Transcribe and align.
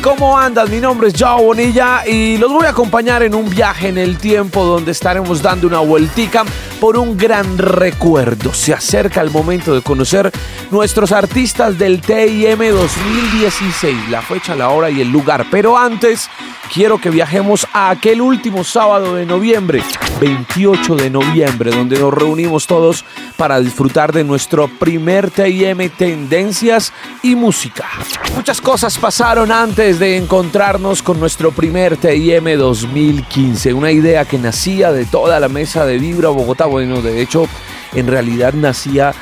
¿Cómo 0.00 0.38
andas? 0.38 0.70
Mi 0.70 0.80
nombre 0.80 1.08
es 1.08 1.14
Joao 1.18 1.42
Bonilla 1.42 2.06
y 2.06 2.36
los 2.38 2.52
voy 2.52 2.66
a 2.66 2.68
acompañar 2.68 3.24
en 3.24 3.34
un 3.34 3.50
viaje 3.50 3.88
en 3.88 3.98
el 3.98 4.16
tiempo 4.16 4.64
donde 4.64 4.92
estaremos 4.92 5.42
dando 5.42 5.66
una 5.66 5.80
vueltica 5.80 6.44
por 6.82 6.96
un 6.96 7.16
gran 7.16 7.58
recuerdo. 7.58 8.52
Se 8.52 8.74
acerca 8.74 9.20
el 9.20 9.30
momento 9.30 9.72
de 9.72 9.82
conocer 9.82 10.32
nuestros 10.72 11.12
artistas 11.12 11.78
del 11.78 12.00
TIM 12.00 12.58
2016, 12.58 14.08
la 14.10 14.20
fecha, 14.20 14.56
la 14.56 14.70
hora 14.70 14.90
y 14.90 15.00
el 15.00 15.08
lugar. 15.08 15.46
Pero 15.48 15.78
antes, 15.78 16.28
quiero 16.74 16.98
que 16.98 17.10
viajemos 17.10 17.68
a 17.72 17.90
aquel 17.90 18.20
último 18.20 18.64
sábado 18.64 19.14
de 19.14 19.24
noviembre, 19.26 19.80
28 20.20 20.96
de 20.96 21.10
noviembre, 21.10 21.70
donde 21.70 22.00
nos 22.00 22.12
reunimos 22.12 22.66
todos 22.66 23.04
para 23.36 23.60
disfrutar 23.60 24.12
de 24.12 24.24
nuestro 24.24 24.66
primer 24.66 25.30
TIM 25.30 25.88
Tendencias 25.90 26.92
y 27.22 27.36
Música. 27.36 27.86
Muchas 28.34 28.60
cosas 28.60 28.98
pasaron 28.98 29.52
antes 29.52 29.98
de 29.98 30.16
encontrarnos 30.16 31.02
con 31.02 31.20
nuestro 31.20 31.52
primer 31.52 31.96
TIM 31.96 32.56
2015, 32.58 33.72
una 33.72 33.92
idea 33.92 34.24
que 34.24 34.38
nacía 34.38 34.90
de 34.90 35.04
toda 35.04 35.38
la 35.38 35.48
mesa 35.48 35.84
de 35.86 35.98
Vibra 35.98 36.30
Bogotá, 36.30 36.66
bueno, 36.72 37.02
de 37.02 37.20
hecho, 37.20 37.46
en 37.94 38.06
realidad 38.06 38.54
nacía 38.54 39.14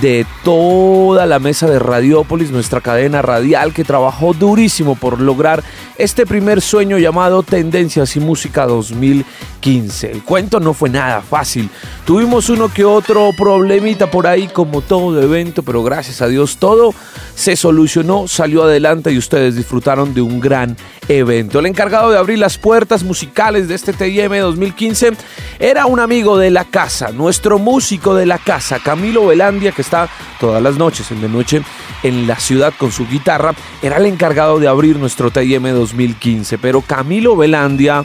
de 0.00 0.26
toda 0.44 1.26
la 1.26 1.38
mesa 1.38 1.66
de 1.66 1.78
Radiópolis, 1.78 2.50
nuestra 2.50 2.80
cadena 2.80 3.22
radial 3.22 3.72
que 3.72 3.84
trabajó 3.84 4.34
durísimo 4.34 4.96
por 4.96 5.20
lograr 5.20 5.62
este 5.96 6.26
primer 6.26 6.60
sueño 6.60 6.98
llamado 6.98 7.42
Tendencias 7.42 8.14
y 8.16 8.20
Música 8.20 8.66
2015. 8.66 10.12
El 10.12 10.22
cuento 10.22 10.60
no 10.60 10.74
fue 10.74 10.90
nada 10.90 11.22
fácil. 11.22 11.70
Tuvimos 12.04 12.48
uno 12.50 12.68
que 12.72 12.84
otro 12.84 13.30
problemita 13.36 14.10
por 14.10 14.26
ahí 14.26 14.48
como 14.48 14.82
todo 14.82 15.20
evento, 15.20 15.62
pero 15.62 15.82
gracias 15.82 16.22
a 16.22 16.28
Dios 16.28 16.58
todo 16.58 16.94
se 17.34 17.56
solucionó, 17.56 18.28
salió 18.28 18.64
adelante 18.64 19.10
y 19.10 19.18
ustedes 19.18 19.56
disfrutaron 19.56 20.12
de 20.12 20.20
un 20.20 20.38
gran 20.38 20.76
evento. 21.08 21.58
El 21.58 21.66
encargado 21.66 22.10
de 22.10 22.18
abrir 22.18 22.38
las 22.38 22.58
puertas 22.58 23.02
musicales 23.02 23.68
de 23.68 23.74
este 23.74 23.92
TIM 23.92 24.30
2015 24.30 25.12
era 25.58 25.86
un 25.86 25.98
amigo 25.98 26.36
de 26.36 26.50
la 26.50 26.64
casa, 26.64 27.10
nuestro 27.10 27.58
músico 27.58 28.14
de 28.18 28.26
la 28.26 28.38
casa, 28.38 28.78
Camilo 28.78 29.26
Velandia, 29.26 29.72
que 29.72 29.82
está 29.82 30.08
todas 30.38 30.62
las 30.62 30.76
noches 30.76 31.10
en 31.10 31.20
de 31.20 31.28
noche 31.28 31.62
en 32.02 32.26
la 32.26 32.38
ciudad 32.38 32.74
con 32.76 32.92
su 32.92 33.06
guitarra, 33.06 33.54
era 33.82 33.96
el 33.96 34.06
encargado 34.06 34.58
de 34.58 34.68
abrir 34.68 34.96
nuestro 34.96 35.30
TIM 35.30 35.62
2015. 35.62 36.58
Pero 36.58 36.82
Camilo 36.82 37.36
Velandia 37.36 38.04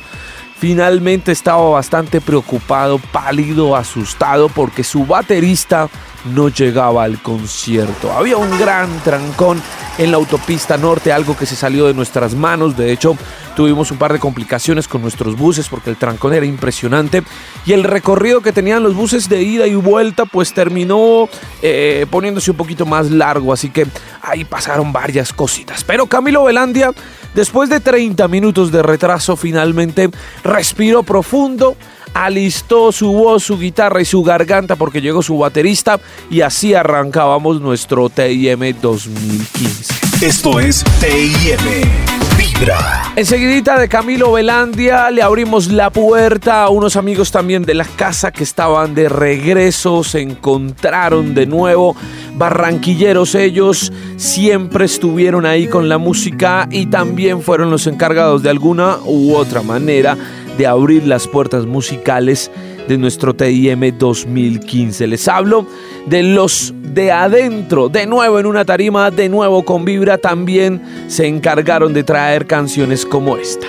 finalmente 0.57 1.33
estaba 1.33 1.69
bastante 1.69 2.21
preocupado, 2.21 2.97
pálido, 2.97 3.75
asustado, 3.75 4.47
porque 4.47 4.83
su 4.83 5.05
baterista 5.05 5.89
no 6.25 6.49
llegaba 6.49 7.03
al 7.03 7.21
concierto. 7.21 8.11
Había 8.11 8.37
un 8.37 8.57
gran 8.57 8.89
trancón 9.03 9.61
en 9.97 10.11
la 10.11 10.17
autopista 10.17 10.77
norte, 10.77 11.11
algo 11.11 11.37
que 11.37 11.45
se 11.45 11.55
salió 11.55 11.85
de 11.87 11.93
nuestras 11.93 12.33
manos. 12.33 12.75
De 12.75 12.91
hecho, 12.91 13.17
tuvimos 13.55 13.91
un 13.91 13.97
par 13.97 14.13
de 14.13 14.19
complicaciones 14.19 14.87
con 14.87 15.01
nuestros 15.01 15.37
buses 15.37 15.67
porque 15.69 15.89
el 15.89 15.97
trancón 15.97 16.33
era 16.33 16.45
impresionante. 16.45 17.23
Y 17.65 17.73
el 17.73 17.83
recorrido 17.83 18.41
que 18.41 18.51
tenían 18.51 18.83
los 18.83 18.95
buses 18.95 19.29
de 19.29 19.43
ida 19.43 19.67
y 19.67 19.75
vuelta, 19.75 20.25
pues 20.25 20.53
terminó 20.53 21.29
eh, 21.61 22.05
poniéndose 22.09 22.51
un 22.51 22.57
poquito 22.57 22.85
más 22.85 23.11
largo. 23.11 23.53
Así 23.53 23.69
que 23.69 23.85
ahí 24.21 24.45
pasaron 24.45 24.91
varias 24.91 25.33
cositas. 25.33 25.83
Pero 25.83 26.07
Camilo 26.07 26.45
Velandia, 26.45 26.91
después 27.33 27.69
de 27.69 27.79
30 27.79 28.27
minutos 28.27 28.71
de 28.71 28.81
retraso, 28.81 29.35
finalmente 29.35 30.09
respiró 30.43 31.03
profundo 31.03 31.75
alistó 32.13 32.91
su 32.91 33.11
voz, 33.11 33.43
su 33.43 33.57
guitarra 33.57 34.01
y 34.01 34.05
su 34.05 34.23
garganta 34.23 34.75
porque 34.75 35.01
llegó 35.01 35.21
su 35.21 35.37
baterista 35.37 35.99
y 36.29 36.41
así 36.41 36.73
arrancábamos 36.73 37.61
nuestro 37.61 38.09
TIM 38.09 38.75
2015. 38.81 39.93
Esto 40.21 40.59
es 40.59 40.83
TIM. 40.99 41.89
Vibra. 42.37 43.11
Enseguidita 43.15 43.77
de 43.77 43.87
Camilo 43.87 44.31
Velandia 44.31 45.11
le 45.11 45.21
abrimos 45.21 45.67
la 45.67 45.89
puerta 45.89 46.63
a 46.63 46.69
unos 46.69 46.95
amigos 46.95 47.31
también 47.31 47.63
de 47.63 47.73
la 47.73 47.85
casa 47.85 48.31
que 48.31 48.43
estaban 48.43 48.95
de 48.95 49.09
regreso, 49.09 50.03
se 50.03 50.21
encontraron 50.21 51.35
de 51.35 51.45
nuevo, 51.45 51.95
barranquilleros 52.35 53.35
ellos, 53.35 53.91
siempre 54.17 54.85
estuvieron 54.85 55.45
ahí 55.45 55.67
con 55.67 55.89
la 55.89 55.97
música 55.97 56.67
y 56.71 56.87
también 56.87 57.41
fueron 57.41 57.69
los 57.69 57.85
encargados 57.85 58.41
de 58.41 58.49
alguna 58.49 58.97
u 59.05 59.35
otra 59.35 59.61
manera 59.61 60.17
de 60.57 60.67
abrir 60.67 61.05
las 61.07 61.27
puertas 61.27 61.65
musicales 61.65 62.51
de 62.87 62.97
nuestro 62.97 63.33
TIM 63.33 63.97
2015. 63.97 65.07
Les 65.07 65.27
hablo 65.27 65.65
de 66.05 66.23
los 66.23 66.73
de 66.93 67.11
adentro, 67.11 67.89
de 67.89 68.05
nuevo 68.05 68.39
en 68.39 68.45
una 68.45 68.65
tarima, 68.65 69.09
de 69.09 69.29
nuevo 69.29 69.63
con 69.63 69.83
Vibra, 69.83 70.17
también 70.17 70.81
se 71.07 71.27
encargaron 71.27 71.93
de 71.93 72.03
traer 72.03 72.45
canciones 72.45 73.05
como 73.05 73.37
esta. 73.37 73.67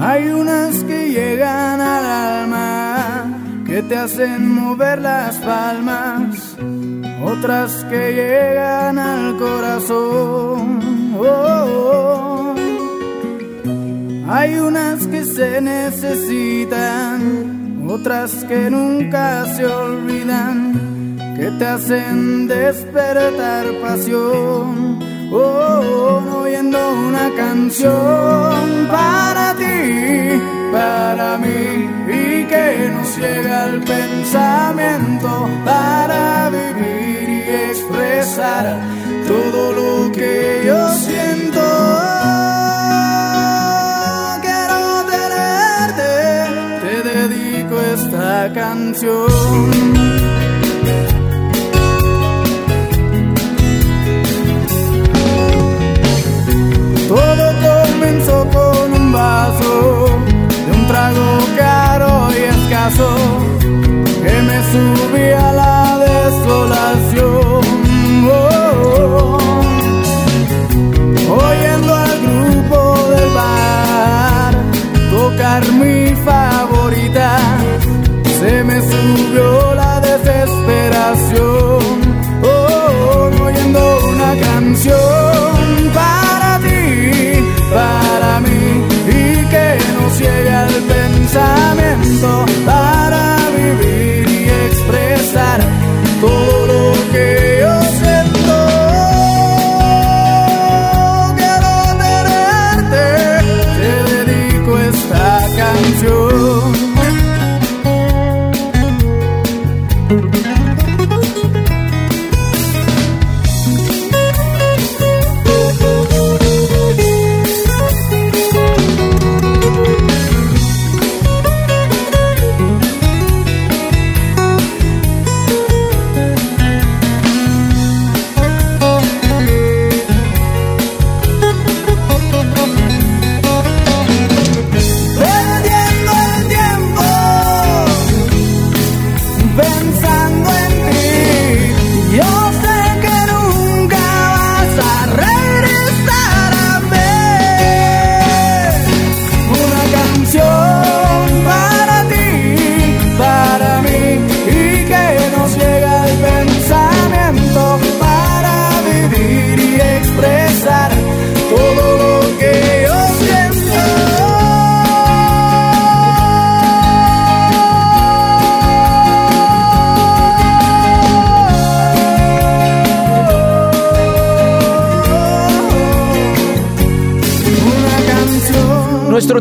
Hay 0.00 0.28
unas 0.28 0.76
que 0.84 1.08
llegan 1.10 1.80
al 1.80 2.04
alma, 2.04 3.64
que 3.66 3.82
te 3.82 3.96
hacen 3.96 4.54
mover 4.54 5.00
las 5.00 5.36
palmas, 5.38 6.56
otras 7.24 7.84
que 7.90 8.12
llegan 8.12 8.98
al 8.98 9.36
corazón. 9.36 10.78
Oh, 11.16 11.24
oh, 11.24 12.34
oh. 12.34 12.37
Hay 14.30 14.58
unas 14.58 15.06
que 15.06 15.24
se 15.24 15.58
necesitan, 15.62 17.18
otras 17.88 18.44
que 18.44 18.68
nunca 18.68 19.46
se 19.56 19.64
olvidan, 19.64 21.16
que 21.34 21.50
te 21.52 21.66
hacen 21.66 22.46
despertar 22.46 23.64
pasión. 23.80 24.98
Oh, 25.32 26.42
oyendo 26.42 26.78
una 27.08 27.30
canción 27.36 28.86
para 28.90 29.54
ti, 29.54 30.38
para 30.72 31.38
mí, 31.38 31.88
y 32.06 32.44
que 32.44 32.90
nos 32.92 33.16
llega 33.16 33.64
al 33.64 33.80
pensamiento 33.80 35.48
para 35.64 36.50
vivir 36.50 37.28
y 37.30 37.50
expresar 37.70 38.78
todo 39.26 39.72
lo 39.72 40.12
que 40.12 40.64
yo 40.66 40.88
siento. 40.90 41.27
Canción. 48.46 49.26
Todo 57.08 57.44
comenzó 57.68 58.46
con 58.56 58.92
un 59.00 59.12
vaso 59.12 59.72
de 60.66 60.70
un 60.78 60.86
trago 60.86 61.38
caro 61.56 62.28
y 62.30 62.40
escaso 62.56 63.08
que 64.22 64.34
me 64.48 64.58
subía 64.72 65.48
a 65.48 65.52
la 65.52 65.98
desolación. 66.06 67.58
Oh, 68.30 69.38
oyendo 71.42 71.94
al 71.94 72.14
grupo 72.26 72.78
del 73.10 73.28
bar 73.34 74.52
tocar 75.10 75.62
mi 75.72 75.97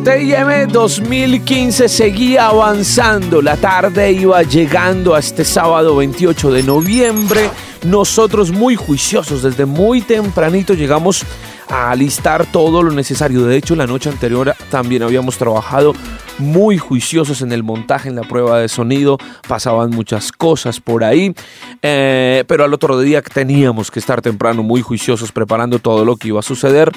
TIM 0.08 0.72
2015 0.72 1.90
seguía 1.90 2.48
avanzando. 2.48 3.42
La 3.42 3.58
tarde 3.58 4.10
iba 4.14 4.42
llegando 4.42 5.14
a 5.14 5.20
este 5.20 5.44
sábado 5.44 5.98
28 5.98 6.50
de 6.50 6.64
noviembre. 6.64 7.50
Nosotros 7.84 8.54
muy 8.54 8.78
juiciosos, 8.78 9.44
desde 9.44 9.66
muy 9.66 10.00
tempranito 10.00 10.76
llegamos 10.76 11.26
a 11.70 11.92
alistar 11.92 12.46
todo 12.46 12.84
lo 12.84 12.92
necesario. 12.92 13.46
De 13.46 13.58
hecho, 13.58 13.76
la 13.76 13.88
noche 13.88 14.10
anterior 14.10 14.56
también 14.70 15.04
habíamos 15.04 15.38
trabajado 15.38 15.94
muy 16.38 16.78
juiciosos 16.78 17.42
en 17.42 17.52
el 17.52 17.64
montaje, 17.64 18.10
en 18.10 18.16
la 18.16 18.22
prueba 18.22 18.60
de 18.60 18.70
sonido, 18.70 19.18
pasaban 19.48 19.90
muchas 19.90 20.32
cosas 20.32 20.80
por 20.80 21.04
ahí, 21.04 21.34
eh, 21.82 22.44
pero 22.48 22.64
al 22.64 22.74
otro 22.74 23.00
día 23.00 23.22
teníamos 23.22 23.92
que 23.92 24.00
estar 24.00 24.22
temprano 24.22 24.64
muy 24.64 24.82
juiciosos 24.82 25.32
preparando 25.32 25.80
todo 25.80 26.06
lo 26.06 26.16
que 26.16 26.30
iba 26.30 26.40
a 26.40 26.44
suceder 26.44 26.92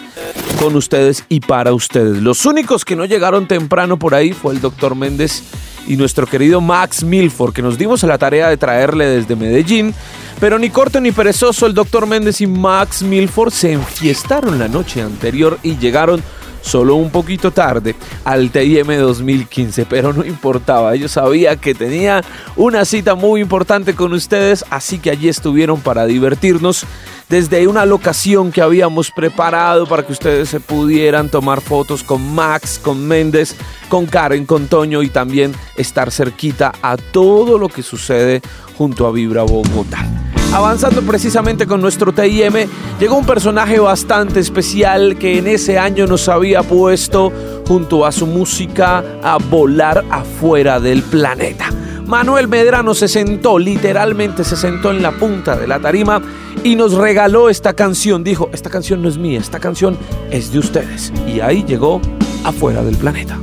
con 0.59 0.77
ustedes 0.77 1.25
y 1.29 1.41
para 1.41 1.73
ustedes. 1.73 2.19
Los 2.23 2.45
únicos 2.45 2.85
que 2.85 2.97
no 2.97 3.05
llegaron 3.05 3.49
temprano 3.49 3.99
por 3.99 4.15
ahí 4.15 4.33
fue 4.33 4.55
el 4.55 4.61
doctor 4.61 4.95
Méndez 4.95 5.43
y 5.87 5.97
nuestro 5.97 6.27
querido 6.27 6.61
Max 6.61 7.03
Milford, 7.03 7.55
que 7.55 7.63
nos 7.63 7.79
dimos 7.79 8.05
a 8.05 8.07
la 8.07 8.19
tarea 8.19 8.49
de 8.49 8.57
traerle 8.57 9.07
desde 9.07 9.37
Medellín. 9.37 9.95
Pero 10.41 10.59
ni 10.59 10.71
corto 10.71 11.03
ni 11.03 11.13
perezoso, 11.13 11.67
el 11.67 11.75
doctor 11.75 12.07
Méndez 12.07 12.41
y 12.41 12.47
Max 12.47 13.03
Milford 13.03 13.53
se 13.53 13.73
enfiestaron 13.73 14.59
la 14.59 14.69
noche 14.69 15.03
anterior 15.03 15.59
y 15.63 15.77
llegaron 15.77 16.23
solo 16.63 16.95
un 16.95 17.11
poquito 17.11 17.51
tarde 17.51 17.95
al 18.25 18.51
TIM 18.51 18.87
2015, 18.87 19.87
pero 19.87 20.13
no 20.13 20.25
importaba, 20.25 20.95
ellos 20.95 21.13
sabía 21.13 21.57
que 21.57 21.75
tenía 21.75 22.23
una 22.57 22.85
cita 22.85 23.15
muy 23.15 23.41
importante 23.41 23.95
con 23.95 24.13
ustedes, 24.13 24.65
así 24.71 24.99
que 24.99 25.11
allí 25.11 25.29
estuvieron 25.29 25.81
para 25.81 26.07
divertirnos 26.07 26.87
desde 27.29 27.69
una 27.69 27.87
locación 27.87 28.51
que 28.51 28.61
habíamos 28.61 29.13
preparado 29.13 29.87
para 29.87 30.05
que 30.05 30.13
ustedes 30.13 30.49
se 30.49 30.59
pudieran 30.59 31.29
tomar 31.29 31.61
fotos 31.61 32.03
con 32.03 32.35
Max, 32.35 32.81
con 32.83 33.07
Méndez, 33.07 33.55
con 33.89 34.07
Karen, 34.07 34.47
con 34.47 34.67
Toño 34.67 35.03
y 35.03 35.11
también 35.11 35.55
estar 35.77 36.11
cerquita 36.11 36.73
a 36.83 36.97
todo 36.97 37.57
lo 37.57 37.69
que 37.69 37.83
sucede 37.83 38.43
junto 38.77 39.07
a 39.07 39.13
Vibra 39.13 39.45
Bogotá. 39.45 40.05
Avanzando 40.53 41.03
precisamente 41.03 41.65
con 41.65 41.81
nuestro 41.81 42.13
TIM, 42.13 42.69
llegó 42.99 43.17
un 43.17 43.25
personaje 43.25 43.79
bastante 43.79 44.41
especial 44.41 45.17
que 45.17 45.39
en 45.39 45.47
ese 45.47 45.79
año 45.79 46.09
nos 46.09 46.29
había 46.29 46.65
puesto 46.65 47.33
junto 47.69 48.05
a 48.05 48.11
su 48.11 48.27
música 48.27 49.05
a 49.23 49.39
volar 49.39 50.05
afuera 50.11 50.81
del 50.81 51.03
planeta. 51.03 51.71
Manuel 52.05 52.49
Medrano 52.49 52.95
se 52.95 53.07
sentó, 53.07 53.61
literalmente 53.61 54.43
se 54.43 54.57
sentó 54.57 54.91
en 54.91 55.03
la 55.03 55.13
punta 55.13 55.55
de 55.55 55.69
la 55.69 55.79
tarima 55.79 56.21
y 56.65 56.75
nos 56.75 56.95
regaló 56.95 57.49
esta 57.49 57.75
canción. 57.75 58.25
Dijo, 58.25 58.51
esta 58.53 58.71
canción 58.71 59.03
no 59.03 59.09
es 59.09 59.19
mía, 59.19 59.39
esta 59.39 59.61
canción 59.61 59.97
es 60.33 60.53
de 60.53 60.59
ustedes. 60.59 61.13
Y 61.29 61.39
ahí 61.39 61.63
llegó 61.63 62.01
afuera 62.43 62.83
del 62.83 62.97
planeta. 62.97 63.39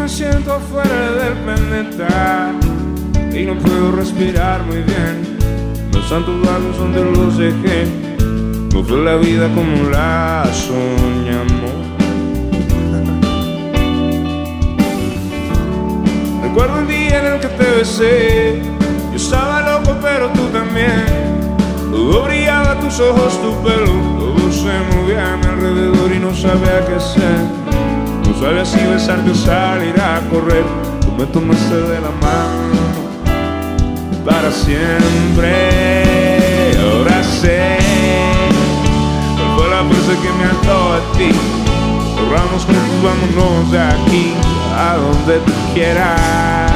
me 0.00 0.08
siento 0.08 0.54
afuera 0.54 1.12
del 1.12 1.32
y 3.38 3.44
no 3.44 3.58
puedo 3.58 3.92
respirar 3.92 4.62
muy 4.64 4.78
bien 4.78 5.41
santos 6.08 6.34
labios 6.44 6.76
donde 6.78 7.04
los 7.04 7.38
dejé. 7.38 7.86
No 8.72 8.82
fue 8.82 8.98
la 9.04 9.16
vida 9.16 9.48
como 9.54 9.90
la 9.90 10.44
soñamos. 10.52 11.70
Recuerdo 16.42 16.80
el 16.80 16.88
día 16.88 17.18
en 17.20 17.26
el 17.34 17.40
que 17.40 17.48
te 17.48 17.70
besé. 17.78 18.62
Yo 19.10 19.16
estaba 19.16 19.60
loco, 19.62 19.96
pero 20.02 20.28
tú 20.30 20.46
también. 20.52 21.04
Todo 21.90 22.24
brillaba, 22.24 22.78
tus 22.80 22.98
ojos, 23.00 23.40
tu 23.40 23.52
pelo. 23.62 23.92
Todo 24.18 24.50
se 24.50 24.72
movía 24.94 25.34
a 25.34 25.36
mi 25.36 25.46
alrededor 25.46 26.12
y 26.14 26.18
no 26.18 26.34
sabía 26.34 26.84
qué 26.86 26.94
hacer. 26.94 27.40
No 28.26 28.34
sabía 28.40 28.64
si 28.64 28.84
besarte 28.86 29.30
o 29.30 29.34
salir 29.34 29.94
a 30.00 30.20
correr. 30.30 30.64
Tú 31.00 31.12
me 31.12 31.26
tomaste 31.26 31.74
de 31.74 32.00
la 32.00 32.10
mano 32.20 32.72
para 34.24 34.50
siempre. 34.50 35.61
Ti. 41.22 41.34
Corramos 42.16 42.64
juntos, 42.64 43.02
vámonos 43.02 43.70
de 43.70 43.80
aquí 43.80 44.34
a 44.76 44.96
donde 44.96 45.38
tú 45.40 45.52
quieras. 45.74 46.72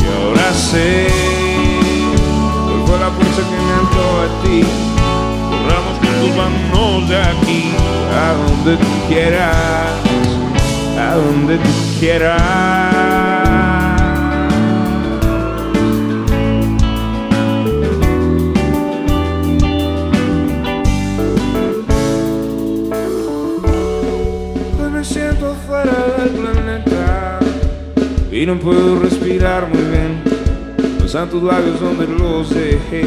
Y 0.00 0.26
ahora 0.26 0.52
sé 0.52 1.08
fue 2.86 2.98
la 2.98 3.10
fuerza 3.10 3.42
que 3.48 3.56
me 3.66 3.72
ató 3.82 4.04
a 4.20 4.28
ti. 4.42 4.64
Corramos 5.50 5.94
juntos, 5.98 6.30
vámonos 6.36 7.08
de 7.08 7.16
aquí 7.16 7.72
a 8.12 8.32
donde 8.32 8.76
tú 8.76 8.90
quieras. 9.08 9.94
A 10.98 11.14
donde 11.14 11.56
tú 11.58 11.70
quieras. 12.00 13.19
Y 28.40 28.46
no 28.46 28.58
puedo 28.58 28.98
respirar 28.98 29.68
muy 29.68 29.82
bien. 29.82 30.24
Los 30.98 31.12
santos 31.12 31.42
labios 31.42 31.78
donde 31.78 32.06
los 32.06 32.48
dejé, 32.48 33.04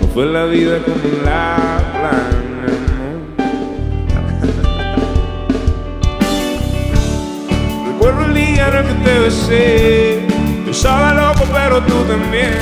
no 0.00 0.08
fue 0.08 0.26
la 0.26 0.46
vida 0.46 0.80
como 0.80 0.96
la 1.24 1.78
planeamos. 1.92 3.36
Recuerdo 7.92 8.24
el 8.24 8.34
día 8.34 8.66
en 8.66 8.74
el 8.74 8.86
que 8.86 8.94
te 9.04 9.20
besé, 9.20 10.26
yo 10.64 10.72
estaba 10.72 11.14
loco 11.14 11.44
pero 11.52 11.80
tú 11.82 12.02
también. 12.08 12.58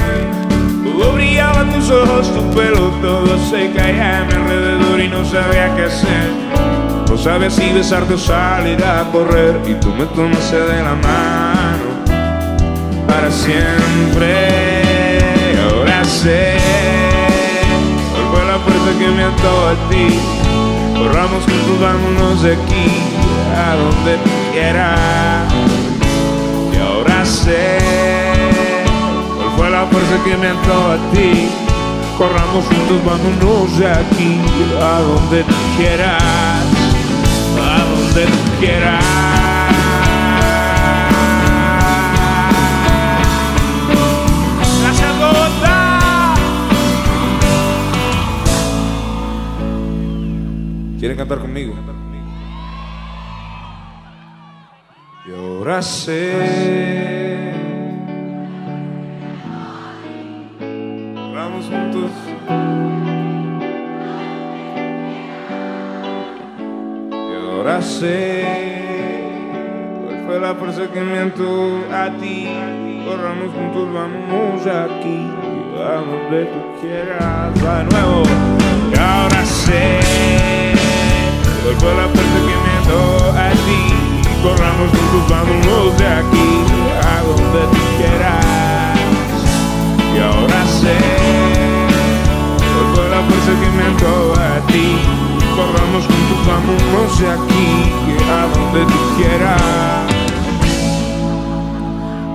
Todo 0.85 1.15
brillaba 1.15 1.65
tus 1.73 1.91
ojos, 1.91 2.31
tu 2.35 2.51
pelo, 2.51 2.91
todo 3.01 3.39
se 3.49 3.73
caía 3.73 4.19
a 4.19 4.27
mi 4.27 4.35
alrededor 4.35 5.01
y 5.01 5.09
no 5.09 5.25
sabía 5.25 5.75
qué 5.75 5.85
hacer. 5.85 6.29
No 7.09 7.17
sabía 7.17 7.49
si 7.49 7.73
besarte 7.73 8.13
o 8.13 8.19
salir 8.19 8.85
a 8.85 9.11
correr 9.11 9.59
y 9.67 9.73
tú 9.77 9.89
me 9.95 10.05
tomaste 10.05 10.61
de 10.61 10.83
la 10.83 10.95
mano 10.97 11.74
siempre. 13.35 14.49
Ahora 15.69 16.05
sé 16.05 16.57
cuál 18.13 18.27
fue 18.33 18.45
la 18.47 18.59
fuerza 18.59 18.99
que 18.99 19.09
me 19.09 19.25
ató 19.25 19.69
a 19.69 19.75
ti. 19.91 20.07
Corramos 20.97 21.45
juntos, 21.45 21.81
vámonos 21.81 22.43
de 22.43 22.53
aquí 22.53 22.87
a 23.57 23.75
donde 23.75 24.17
tú 24.19 24.31
quieras. 24.53 25.53
Y 26.73 26.77
ahora 26.79 27.25
sé 27.25 27.79
cuál 29.37 29.51
fue 29.57 29.71
la 29.71 29.87
fuerza 29.87 30.25
que 30.25 30.37
me 30.37 30.49
ató 30.49 30.93
a 30.93 30.97
ti. 31.13 31.49
Corramos 32.17 32.65
juntos, 32.67 33.05
vámonos 33.05 33.79
de 33.79 33.91
aquí 33.91 34.41
a 34.81 35.01
donde 35.01 35.45
quieras. 35.77 36.23
A 37.61 37.79
donde 37.91 38.27
quieras. 38.61 39.54
¿Quieren 51.05 51.19
cantar 51.19 51.39
conmigo? 51.39 51.75
Y 55.27 55.35
ahora 55.35 55.83
sé. 55.83 57.53
Vamos 61.35 61.67
juntos. 61.67 62.11
Y 67.11 67.35
ahora 67.51 67.83
sé. 67.83 68.45
¿Cuál 70.07 70.23
fue 70.25 70.41
que 70.91 71.01
me 71.03 71.21
a 71.93 72.11
ti? 72.19 72.49
Corramos 73.05 73.53
juntos, 73.53 73.93
vamos 73.93 74.67
aquí. 74.67 75.29
A 75.87 75.97
donde 75.97 76.47
tú 76.47 76.81
quieras. 76.81 77.55
De 77.57 77.85
nuevo. 77.93 78.23
Y 78.91 78.99
ahora 78.99 79.45
sé. 79.45 80.24
Cuál 81.65 81.77
fue 81.77 81.95
la 81.95 82.07
fuerza 82.09 82.39
que 82.45 82.57
me 82.63 82.77
dio 82.87 83.01
a 83.33 83.51
ti. 83.65 83.83
Corramos 84.43 84.89
juntos, 84.91 85.25
vámonos 85.31 85.97
de 85.97 86.07
aquí 86.07 86.49
a 87.01 87.23
donde 87.25 87.61
tú 87.73 87.83
quieras. 87.97 88.99
Y 90.15 90.19
ahora 90.19 90.61
sé 90.67 90.99
cuál 92.75 92.87
fue 92.95 93.09
la 93.09 93.23
fuerza 93.23 93.53
que 93.63 93.69
me 93.71 93.87
dio 93.97 94.15
a 94.35 94.61
ti. 94.67 94.89
Corramos 95.57 96.05
juntos, 96.05 96.39
vámonos 96.47 97.19
de 97.19 97.27
aquí 97.31 97.69
a 98.31 98.47
donde 98.55 98.81
tú 98.85 98.99
quieras. 99.17 99.63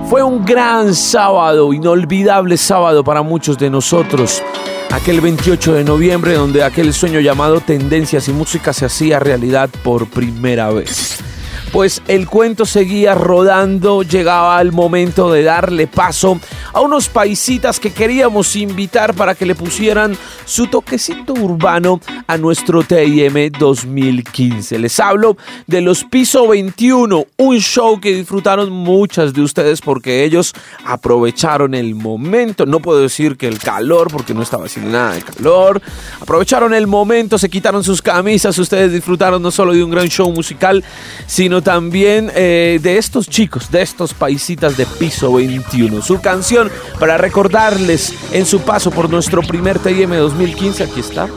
Fue 0.08 0.24
un 0.24 0.44
gran 0.44 0.92
sábado, 0.92 1.72
inolvidable 1.72 2.56
sábado 2.56 3.04
para 3.04 3.22
muchos 3.22 3.56
de 3.56 3.70
nosotros 3.70 4.42
aquel 4.90 5.20
28 5.20 5.74
de 5.74 5.84
noviembre 5.84 6.34
donde 6.34 6.62
aquel 6.62 6.92
sueño 6.92 7.20
llamado 7.20 7.60
Tendencias 7.60 8.28
y 8.28 8.32
Música 8.32 8.72
se 8.72 8.86
hacía 8.86 9.18
realidad 9.18 9.70
por 9.82 10.08
primera 10.08 10.70
vez. 10.70 11.29
Pues 11.72 12.02
el 12.08 12.28
cuento 12.28 12.66
seguía 12.66 13.14
rodando, 13.14 14.02
llegaba 14.02 14.60
el 14.60 14.72
momento 14.72 15.30
de 15.30 15.42
darle 15.42 15.86
paso 15.86 16.38
a 16.72 16.80
unos 16.80 17.08
paisitas 17.08 17.78
que 17.78 17.92
queríamos 17.92 18.56
invitar 18.56 19.14
para 19.14 19.34
que 19.34 19.46
le 19.46 19.54
pusieran 19.54 20.16
su 20.44 20.66
toquecito 20.66 21.32
urbano 21.34 22.00
a 22.26 22.36
nuestro 22.36 22.82
TIM 22.82 23.52
2015. 23.58 24.78
Les 24.78 24.98
hablo 25.00 25.36
de 25.66 25.80
los 25.80 26.04
Piso 26.04 26.48
21, 26.48 27.26
un 27.36 27.58
show 27.58 28.00
que 28.00 28.14
disfrutaron 28.14 28.70
muchas 28.70 29.32
de 29.32 29.42
ustedes 29.42 29.80
porque 29.80 30.24
ellos 30.24 30.52
aprovecharon 30.84 31.74
el 31.74 31.94
momento, 31.94 32.66
no 32.66 32.80
puedo 32.80 33.00
decir 33.00 33.36
que 33.36 33.46
el 33.46 33.58
calor 33.58 34.08
porque 34.10 34.34
no 34.34 34.42
estaba 34.42 34.66
haciendo 34.66 34.90
nada 34.90 35.14
de 35.14 35.22
calor, 35.22 35.80
aprovecharon 36.20 36.74
el 36.74 36.86
momento, 36.86 37.38
se 37.38 37.48
quitaron 37.48 37.84
sus 37.84 38.02
camisas, 38.02 38.58
ustedes 38.58 38.92
disfrutaron 38.92 39.42
no 39.42 39.50
solo 39.50 39.72
de 39.72 39.84
un 39.84 39.90
gran 39.90 40.08
show 40.08 40.30
musical, 40.32 40.84
sino 41.26 41.59
también 41.62 42.30
eh, 42.34 42.78
de 42.82 42.98
estos 42.98 43.28
chicos, 43.28 43.70
de 43.70 43.82
estos 43.82 44.14
paisitas 44.14 44.76
de 44.76 44.86
Piso 44.86 45.32
21. 45.34 46.02
Su 46.02 46.20
canción 46.20 46.70
para 46.98 47.18
recordarles 47.18 48.14
en 48.32 48.46
su 48.46 48.60
paso 48.60 48.90
por 48.90 49.10
nuestro 49.10 49.42
primer 49.42 49.78
TIM 49.78 50.10
2015, 50.10 50.84
aquí 50.84 51.00
está, 51.00 51.28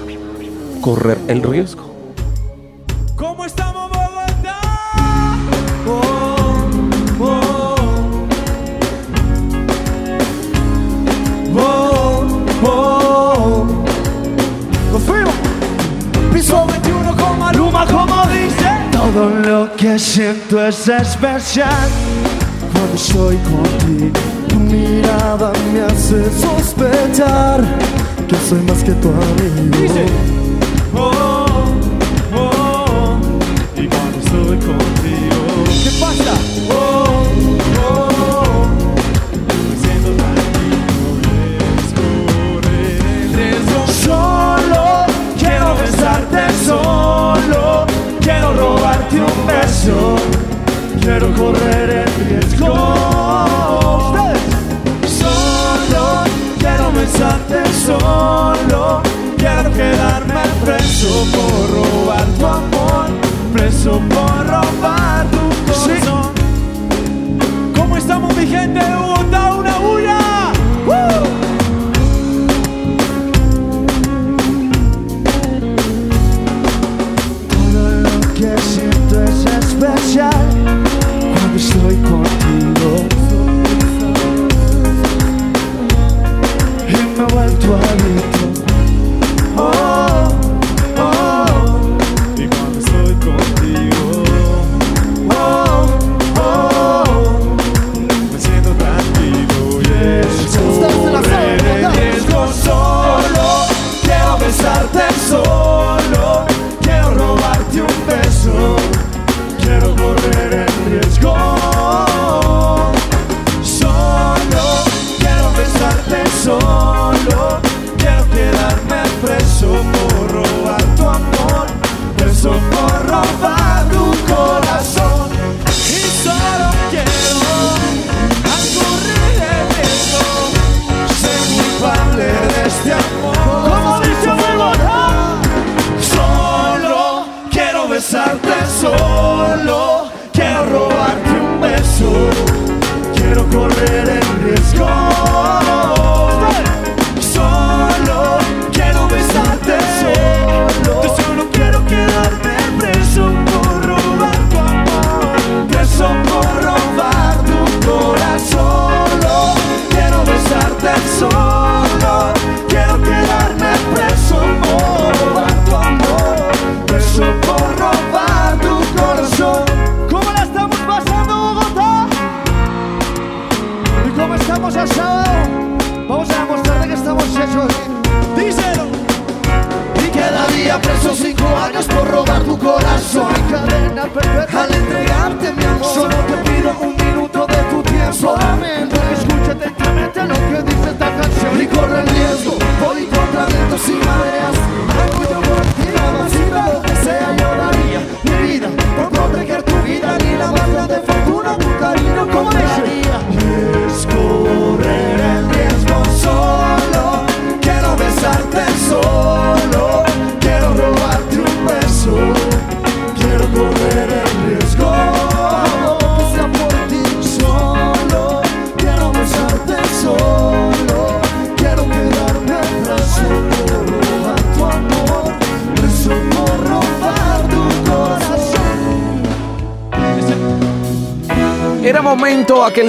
correr 0.82 1.18
el 1.28 1.42
riesgo. 1.44 1.94
¿Cómo 3.16 3.46
estamos, 3.46 3.83
que 19.94 20.00
siento 20.00 20.66
es 20.66 20.88
especial 20.88 21.70
cuando 22.72 22.96
estoy 22.96 23.38
contigo. 23.38 24.20
Tu 24.48 24.56
mirada 24.56 25.54
me 25.72 25.82
hace 25.82 26.32
sospechar 26.42 27.62
que 28.28 28.36
soy 28.50 28.62
más 28.62 28.84
que 28.84 28.94
tu 28.94 29.10
amigo. 29.10 30.43
Correr 51.44 51.90
el 51.90 52.26
riesgo. 52.26 52.74
Solo 55.06 56.24
quiero 56.60 56.92
besarte, 56.94 57.60
solo 57.86 59.02
quiero 59.38 59.72
quedarme 59.74 60.42
preso 60.64 61.10
por 61.34 61.62
robar 61.76 62.26
tu 62.40 62.46
amor, 62.46 63.08
preso 63.54 64.02
por 64.14 64.48
robar 64.48 65.26
tu 65.32 65.44
corazón. 65.72 66.32
¿Cómo 67.76 67.98
estamos, 67.98 68.36
mi 68.38 68.48
gente 68.48 68.80
Bogotá? 68.80 69.54
¡Una 69.54 69.78
bulla! 69.80 70.20
¡Woo! 70.88 71.43
Cuando 82.02 82.24
estoy 82.24 82.53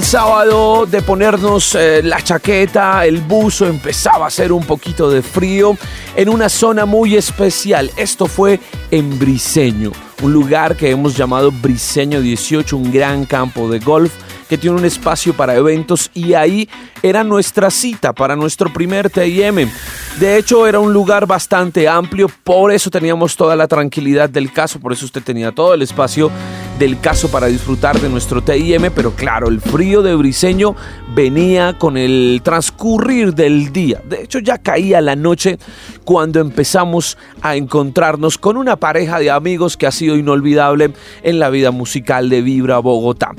sábado 0.05 0.87
de 0.87 1.01
ponernos 1.01 1.75
eh, 1.75 2.03
la 2.03 2.23
chaqueta, 2.23 3.07
el 3.07 3.23
buzo, 3.23 3.67
empezaba 3.67 4.27
a 4.27 4.29
hacer 4.29 4.53
un 4.53 4.65
poquito 4.65 5.11
de 5.11 5.23
frío 5.23 5.77
en 6.15 6.29
una 6.29 6.49
zona 6.49 6.85
muy 6.85 7.17
especial. 7.17 7.91
Esto 7.97 8.27
fue 8.27 8.61
en 8.91 9.19
Briseño, 9.19 9.93
un 10.23 10.33
lugar 10.33 10.77
que 10.77 10.91
hemos 10.91 11.17
llamado 11.17 11.51
Briseño 11.51 12.21
18, 12.21 12.77
un 12.77 12.93
gran 12.93 13.25
campo 13.25 13.69
de 13.69 13.79
golf 13.79 14.13
que 14.49 14.59
tiene 14.59 14.77
un 14.77 14.85
espacio 14.85 15.33
para 15.33 15.55
eventos 15.55 16.11
y 16.13 16.35
ahí 16.35 16.69
era 17.03 17.25
nuestra 17.25 17.71
cita 17.71 18.13
para 18.13 18.37
nuestro 18.37 18.73
primer 18.73 19.09
TIM. 19.09 19.71
De 20.19 20.37
hecho, 20.37 20.67
era 20.67 20.81
un 20.81 20.93
lugar 20.93 21.27
bastante 21.27 21.89
amplio, 21.89 22.29
por 22.45 22.73
eso 22.73 22.91
teníamos 22.91 23.37
toda 23.37 23.57
la 23.57 23.67
tranquilidad 23.67 24.29
del 24.29 24.53
caso, 24.53 24.79
por 24.79 24.93
eso 24.93 25.07
usted 25.07 25.23
tenía 25.23 25.51
todo 25.51 25.73
el 25.75 25.83
espacio 25.83 26.31
del 26.79 26.99
caso 27.01 27.31
para 27.31 27.47
disfrutar 27.47 28.01
de 28.01 28.09
nuestro 28.09 28.43
TIM, 28.43 28.91
pero 28.95 29.13
claro, 29.13 29.49
el 29.49 29.61
frío 29.61 30.03
de 30.03 30.15
Briseño 30.15 30.75
venía 31.15 31.77
con 31.79 31.97
el 31.97 32.41
transcurrir 32.43 33.35
del 33.35 33.73
día. 33.73 34.01
De 34.09 34.23
hecho, 34.23 34.41
ya 34.41 34.59
caía 34.59 35.01
la 35.01 35.15
noche 35.15 35.59
cuando 36.05 36.41
empezamos 36.41 37.17
a 37.41 37.57
encontrarnos 37.57 38.39
con 38.39 38.57
una 38.57 38.77
pareja 38.77 39.21
de 39.21 39.31
amigos 39.31 39.77
que 39.77 39.87
ha 39.87 39.93
sido 39.93 40.17
inolvidable 40.17 40.93
en 41.23 41.39
la 41.39 41.51
vida 41.51 41.71
musical 41.71 42.29
de 42.29 42.43
Vibra 42.43 42.79
Bogotá. 42.79 43.33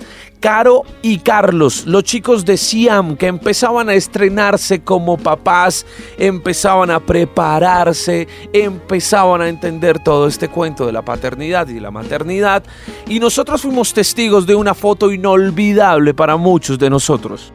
Caro 0.46 0.84
y 1.02 1.18
Carlos, 1.18 1.88
los 1.88 2.04
chicos 2.04 2.46
de 2.46 2.56
Siam 2.58 3.18
que 3.18 3.26
empezaban 3.26 3.90
a 3.90 3.96
estrenarse 3.96 4.82
como 4.82 5.18
papás, 5.18 5.88
empezaban 6.20 6.92
a 6.92 7.00
prepararse, 7.00 8.28
empezaban 8.54 9.42
a 9.42 9.50
entender 9.50 9.98
todo 9.98 10.28
este 10.28 10.48
cuento 10.48 10.86
de 10.86 10.92
la 10.92 11.02
paternidad 11.02 11.68
y 11.70 11.80
la 11.80 11.90
maternidad 11.90 12.64
y 13.08 13.20
nosotros 13.20 13.64
fuimos 13.64 13.92
testigos 13.92 14.46
de 14.46 14.54
una 14.54 14.76
foto 14.76 15.12
inolvidable 15.12 16.14
para 16.14 16.38
muchos 16.38 16.78
de 16.78 16.92
nosotros. 16.92 17.52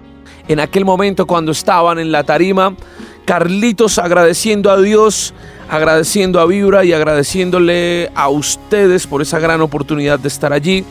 En 0.48 0.58
aquel 0.58 0.84
momento 0.84 1.28
cuando 1.28 1.52
estaban 1.52 2.00
en 2.00 2.10
la 2.10 2.24
tarima, 2.24 2.74
Carlitos 3.24 4.00
agradeciendo 4.00 4.68
a 4.68 4.80
Dios, 4.80 5.32
agradeciendo 5.68 6.40
a 6.40 6.46
Vibra 6.46 6.84
y 6.84 6.92
agradeciéndole 6.92 8.10
a 8.16 8.28
ustedes 8.30 9.06
por 9.06 9.22
esa 9.22 9.38
gran 9.38 9.60
oportunidad 9.60 10.18
de 10.18 10.26
estar 10.26 10.52
allí 10.52 10.84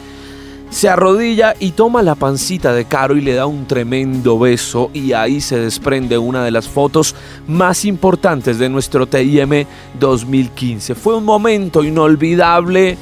se 0.70 0.88
arrodilla 0.88 1.56
y 1.60 1.72
toma 1.72 2.04
la 2.04 2.16
pancita 2.16 2.74
de 2.74 2.86
Caro 2.86 3.18
y 3.18 3.22
le 3.22 3.34
da 3.34 3.48
un 3.48 3.66
tremendo 3.66 4.38
beso 4.38 4.92
y 4.94 5.14
ahí 5.14 5.42
se 5.42 5.58
desprende 5.58 6.18
una 6.18 6.44
de 6.44 6.52
las 6.52 6.68
fotos 6.68 7.16
más 7.48 7.86
importantes 7.86 8.60
de 8.60 8.70
nuestro 8.70 9.08
TIM 9.08 9.66
2015. 10.00 10.94
Fue 10.96 11.18
un 11.18 11.26
momento 11.26 11.84
inolvidable, 11.84 12.98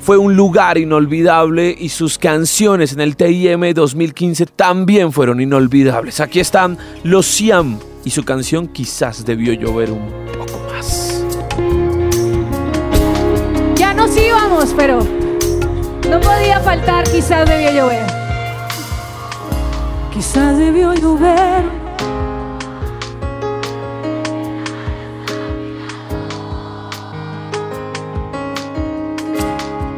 fue 0.00 0.18
un 0.18 0.34
lugar 0.34 0.78
inolvidable 0.78 1.74
y 1.78 1.90
sus 1.90 2.18
canciones 2.18 2.92
en 2.92 3.00
el 3.00 3.16
TIM 3.16 3.72
2015 3.72 4.46
también 4.46 5.12
fueron 5.12 5.40
inolvidables. 5.40 6.18
Aquí 6.20 6.40
están 6.40 6.76
los 7.04 7.26
Siam 7.26 7.78
y 8.04 8.10
su 8.10 8.24
canción 8.24 8.66
quizás 8.66 9.24
debió 9.24 9.52
llover 9.52 9.92
un 9.92 10.08
poco 10.36 10.60
más. 10.72 11.24
Ya 13.76 13.94
nos 13.94 14.16
íbamos, 14.16 14.74
pero 14.76 15.21
no 16.12 16.20
podía 16.20 16.60
faltar, 16.60 17.04
quizás 17.04 17.48
debió 17.48 17.70
llover. 17.72 18.06
Quizás 20.12 20.58
debió 20.58 20.92
llover. 20.92 21.64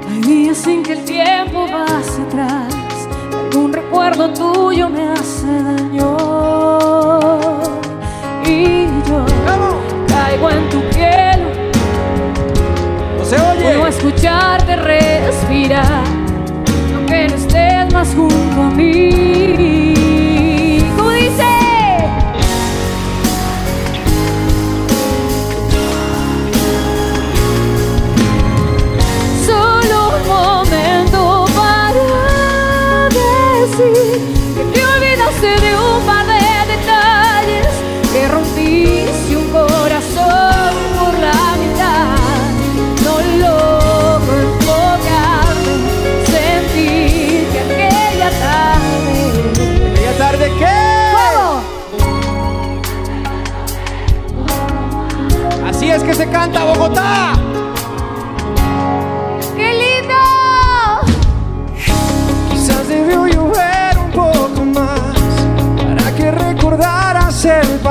Hay 0.09 0.21
días 0.21 0.57
sin 0.57 0.85
que 0.85 0.93
el 0.93 1.05
tiempo 1.05 1.67
pase 1.67 2.23
atrás. 2.23 2.73
Algún 3.51 3.73
recuerdo 3.73 4.31
tuyo 4.31 4.89
me 4.89 5.09
hace 5.15 5.49
daño. 5.65 6.17
Y 8.47 8.87
yo 9.09 9.27
caigo 10.07 10.49
en 10.49 10.71
tu 10.71 10.81
piel. 10.91 11.41
No 13.19 13.25
se 13.25 13.37
oye. 13.41 13.65
Puedo 13.65 13.87
escucharte 13.89 14.77
respirar, 15.65 16.05
aunque 16.95 17.29
no 17.29 17.35
estés 17.37 17.93
más 17.93 18.15
junto 18.15 18.63
a 18.63 18.71
mí. 18.71 19.34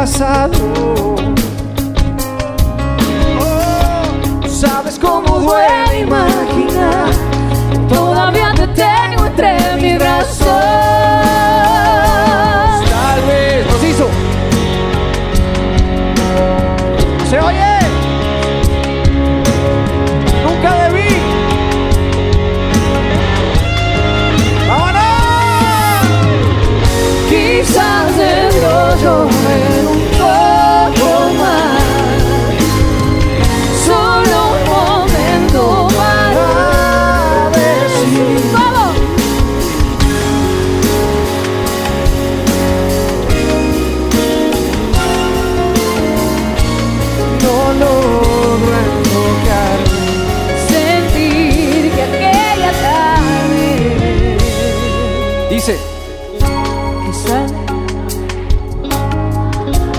passado. 0.03 1.12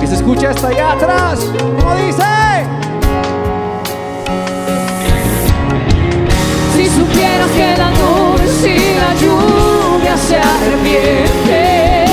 Que 0.00 0.06
se 0.08 0.14
escucha 0.16 0.50
hasta 0.50 0.66
allá 0.66 0.92
atrás. 0.92 1.46
¿Cómo 1.56 1.94
dice? 1.94 2.24
Si 6.74 6.86
supieras 6.86 7.50
que 7.52 7.76
la 7.76 7.90
nubes 7.90 8.64
y 8.64 8.96
la 8.98 9.14
lluvia 9.14 10.16
se 10.16 10.36
arrepienten, 10.38 12.06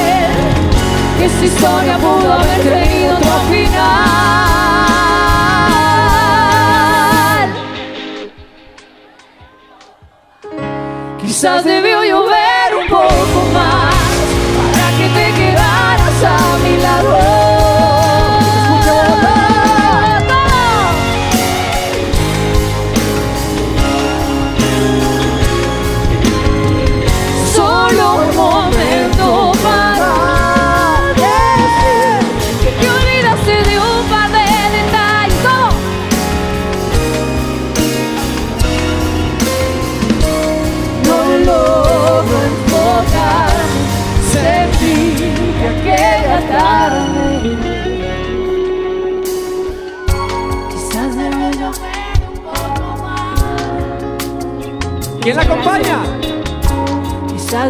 que 1.17 1.25
esta 1.25 1.45
historia 1.45 1.97
pudo 1.97 2.33
haber 2.33 2.61
tenido 2.61 3.17
otro 3.17 3.39
final. 3.49 3.81
Quizás 11.19 11.63
debió 11.65 12.03
llover 12.03 12.40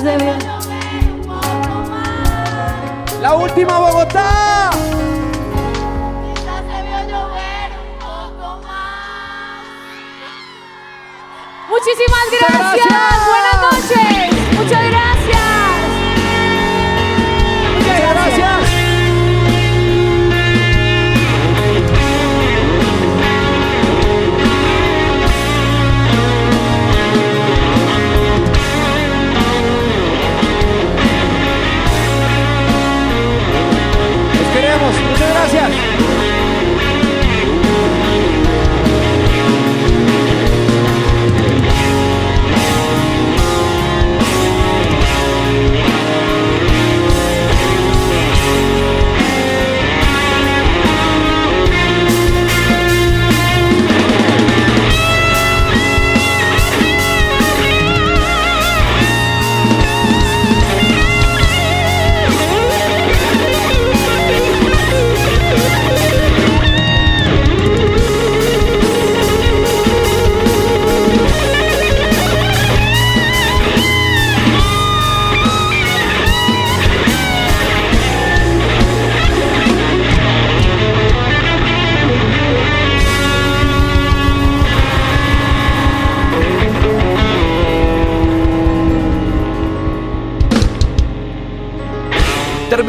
Quizás 0.01 0.17
debió 0.17 0.33
La 3.21 3.35
última 3.35 3.77
Bogotá. 3.77 4.71
Quizás 6.33 6.63
debió 6.65 6.97
llover 7.07 7.71
un 7.77 7.99
poco 7.99 8.61
más. 8.65 9.63
Muchísimas 11.69 12.25
gracias. 12.31 12.87
gracias. 12.89 13.27
Buenas 13.27 13.57
noches. 13.61 14.40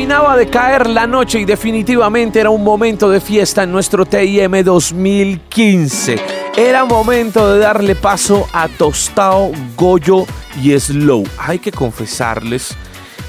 Terminaba 0.02 0.36
de 0.36 0.48
caer 0.48 0.90
la 0.90 1.06
noche 1.06 1.38
y 1.38 1.44
definitivamente 1.44 2.40
era 2.40 2.50
un 2.50 2.64
momento 2.64 3.08
de 3.08 3.20
fiesta 3.20 3.62
en 3.62 3.70
nuestro 3.70 4.04
TIM 4.04 4.64
2015. 4.64 6.16
Era 6.56 6.84
momento 6.84 7.52
de 7.52 7.60
darle 7.60 7.94
paso 7.94 8.48
a 8.52 8.66
Tostao, 8.66 9.52
Goyo 9.76 10.26
y 10.60 10.76
Slow. 10.76 11.22
Hay 11.38 11.60
que 11.60 11.70
confesarles 11.70 12.76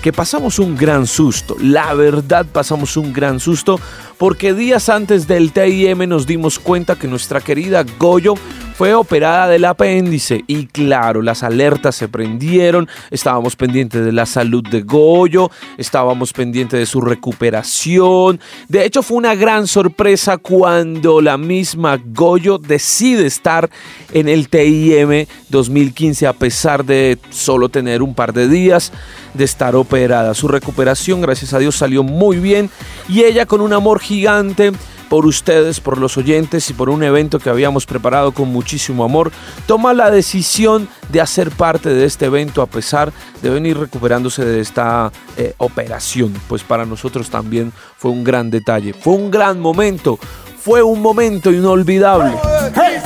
que 0.02 0.12
pasamos 0.12 0.58
un 0.58 0.76
gran 0.76 1.06
susto. 1.06 1.56
La 1.62 1.94
verdad 1.94 2.48
pasamos 2.52 2.98
un 2.98 3.14
gran 3.14 3.40
susto 3.40 3.80
porque 4.18 4.56
días 4.56 4.90
antes 4.90 5.28
del 5.28 5.52
TIM 5.52 6.10
nos 6.10 6.26
dimos 6.26 6.58
cuenta 6.58 6.96
que 6.96 7.08
nuestra 7.08 7.40
querida 7.40 7.86
Goyo 8.00 8.34
fue 8.76 8.94
operada 8.94 9.48
del 9.48 9.66
apéndice 9.66 10.44
y 10.48 10.66
claro, 10.66 11.22
las 11.22 11.44
alertas 11.44 11.96
se 11.96 12.08
prendieron, 12.08 12.88
estábamos 13.12 13.56
pendientes 13.56 14.04
de 14.04 14.12
la 14.12 14.26
salud 14.26 14.64
de 14.68 14.82
Goyo, 14.82 15.52
estábamos 15.78 16.34
pendientes 16.34 16.80
de 16.80 16.86
su 16.86 17.02
recuperación. 17.02 18.40
De 18.68 18.86
hecho, 18.86 19.04
fue 19.04 19.18
una 19.18 19.36
gran 19.36 19.68
sorpresa 19.68 20.38
cuando 20.38 21.22
la 21.22 21.38
misma 21.38 22.00
Goyo 22.04 22.58
decide 22.58 23.26
estar 23.26 23.70
en 24.12 24.28
el 24.28 24.50
TIM 24.50 25.28
2015 25.50 26.28
a 26.28 26.34
pesar 26.34 26.84
de 26.84 27.20
solo 27.30 27.70
tener 27.70 28.02
un 28.02 28.16
par 28.16 28.34
de 28.34 28.48
días 28.48 28.92
de 29.34 29.44
estar 29.44 29.76
operada. 29.76 30.34
Su 30.34 30.48
recuperación, 30.48 31.22
gracias 31.22 31.54
a 31.54 31.60
Dios, 31.60 31.76
salió 31.76 32.04
muy 32.04 32.38
bien 32.38 32.70
y 33.08 33.24
ella 33.24 33.46
con 33.46 33.62
un 33.62 33.74
amor 33.74 34.00
gigante 34.00 34.72
por 35.14 35.28
ustedes, 35.28 35.80
por 35.80 36.00
los 36.00 36.18
oyentes 36.18 36.72
y 36.72 36.74
por 36.74 36.90
un 36.90 37.04
evento 37.04 37.38
que 37.38 37.52
habíamos 37.52 37.86
preparado 37.86 38.32
con 38.32 38.48
muchísimo 38.48 39.04
amor, 39.04 39.32
toma 39.68 39.94
la 39.94 40.10
decisión 40.10 40.90
de 41.10 41.22
hacer 41.22 41.52
parte 41.52 41.90
de 41.90 42.06
este 42.06 42.26
evento 42.26 42.64
a 42.64 42.66
pesar 42.66 43.14
de 43.44 43.52
venir 43.52 43.78
recuperándose 43.78 44.44
de 44.44 44.60
esta 44.60 45.12
eh, 45.38 45.54
operación. 45.60 46.34
Pues 46.48 46.64
para 46.64 46.88
nosotros 46.88 47.30
también 47.30 47.72
fue 47.96 48.10
un 48.10 48.24
gran 48.24 48.50
detalle, 48.50 48.92
fue 48.92 49.14
un 49.14 49.30
gran 49.30 49.60
momento, 49.60 50.18
fue 50.60 50.82
un 50.82 51.00
momento 51.00 51.52
inolvidable. 51.52 52.34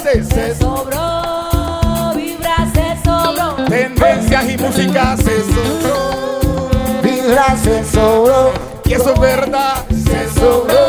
Se 0.02 0.56
Sobró, 0.56 2.14
vibra, 2.16 2.72
se 2.74 3.04
sobró. 3.04 3.66
tendencias 3.68 4.50
y 4.50 4.58
música 4.58 5.18
se 5.18 5.42
sobró. 5.42 7.02
Vibra 7.04 7.58
se 7.62 7.84
sobró. 7.84 8.54
Y 8.86 8.94
eso 8.94 9.14
es 9.14 9.20
verdad. 9.20 9.86
Se 9.90 10.40
sobró. 10.40 10.87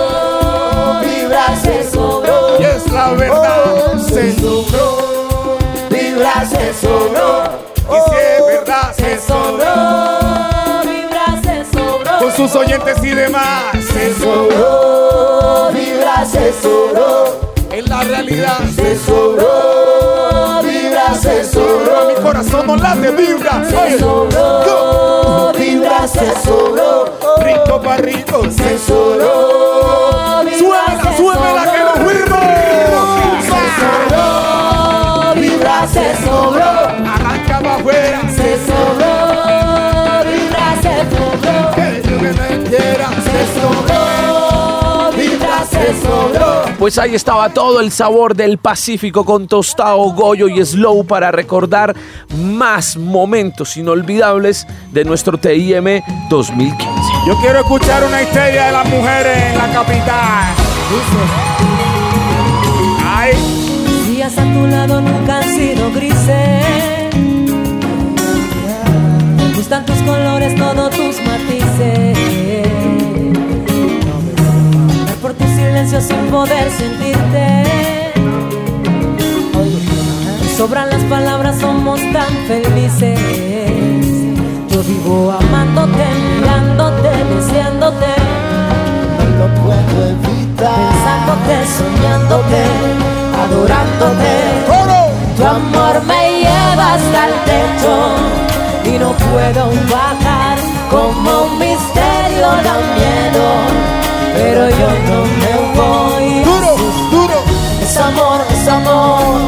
La 3.09 3.14
verdad. 3.14 3.99
se 3.99 4.35
sobró. 4.38 5.59
Vibra 5.90 6.44
se 6.44 6.75
sobró. 6.75 7.44
Y 7.77 8.11
si 8.11 8.16
es 8.16 8.47
verdad, 8.47 8.94
se 8.94 9.21
sobró. 9.21 10.83
Vibra, 10.85 11.40
se 11.42 11.64
sobró. 11.73 12.18
Con 12.18 12.33
sus 12.33 12.55
oyentes 12.55 13.03
y 13.03 13.09
demás. 13.09 13.77
Se 13.92 14.14
sobró. 14.14 15.71
Vibra 15.73 16.25
se 16.27 16.53
sobró. 16.61 17.55
En 17.71 17.88
la 17.88 18.03
realidad 18.03 18.59
se 18.75 18.99
sobró. 18.99 20.61
Vibra 20.62 21.14
se 21.14 21.44
sobró. 21.44 22.09
Mi 22.09 22.23
corazón 22.23 22.66
no 22.66 22.77
late, 22.77 23.11
vibra. 23.11 23.62
Oye. 23.85 23.99
sobró, 23.99 25.53
Vibra 25.57 26.07
se 26.07 26.35
sobró. 26.44 27.07
Rico 27.38 27.81
para 27.81 27.97
rico 27.97 28.42
se 28.51 28.79
sobró. 28.79 29.78
Se 35.92 36.16
sobró. 36.24 36.62
Arranca 36.62 37.61
para 37.61 37.77
afuera. 37.77 38.20
Se 38.31 38.57
sobró. 38.66 39.14
Vibra 40.31 40.77
se 40.83 41.16
sobró. 41.16 41.70
Que 41.74 42.03
yo 42.09 42.20
me 42.20 42.33
metiera. 42.33 43.09
Se 43.22 43.61
sobró. 43.61 45.12
Vibra 45.16 45.64
se 45.66 46.01
sobró. 46.01 46.62
Pues 46.79 46.98
ahí 46.98 47.14
estaba 47.14 47.48
todo 47.51 47.81
el 47.81 47.90
sabor 47.90 48.35
del 48.37 48.59
Pacífico 48.59 49.24
con 49.24 49.48
Tostado, 49.48 49.98
Goyo 50.12 50.48
y 50.48 50.64
Slow 50.64 51.05
para 51.05 51.33
recordar 51.33 51.96
más 52.37 52.96
momentos 52.96 53.77
inolvidables 53.77 54.66
de 54.92 55.05
nuestro 55.05 55.38
TIM 55.38 56.03
2015. 56.31 56.92
Yo 57.27 57.37
quiero 57.40 57.61
escuchar 57.61 58.05
una 58.05 58.22
historia 58.22 58.66
de 58.66 58.72
las 58.72 58.88
mujeres 58.88 59.42
en 59.53 59.59
la 59.59 59.72
capital. 59.72 60.55
Sin 76.09 76.27
poder 76.31 76.71
sentirte. 76.71 77.47
Sobran 80.57 80.90
las 80.90 81.03
palabras, 81.05 81.61
somos 81.61 82.01
tan 82.12 82.33
felices. 82.49 83.21
Yo 84.71 84.83
vivo 84.83 85.33
amándote, 85.40 86.05
mirándote, 86.40 87.11
deseándote. 87.35 88.12
No 89.16 89.25
lo 89.38 89.47
puedo 89.62 89.97
evitar. 90.14 90.75
pensándote, 90.75 91.55
soñándote, 91.79 92.62
adorándote. 93.44 94.49
Tu 95.37 95.44
amor 95.44 96.03
me 96.05 96.40
lleva 96.40 96.94
hasta 96.94 97.21
el 97.29 97.35
techo 97.51 97.94
y 98.90 98.99
no 98.99 99.12
puedo 99.12 99.71
bajar 99.88 100.59
como 100.90 101.42
un 101.44 101.59
misterio 101.61 102.49
da 102.66 102.75
miedo, 102.97 103.44
pero 104.35 104.69
yo 104.71 104.88
no 105.09 105.19
me 105.43 105.53
voy. 105.77 106.45
Duro, 106.45 106.77
duro. 107.11 107.38
Es 107.83 107.97
amor, 107.97 108.41
es 108.51 108.69
amor, 108.69 109.41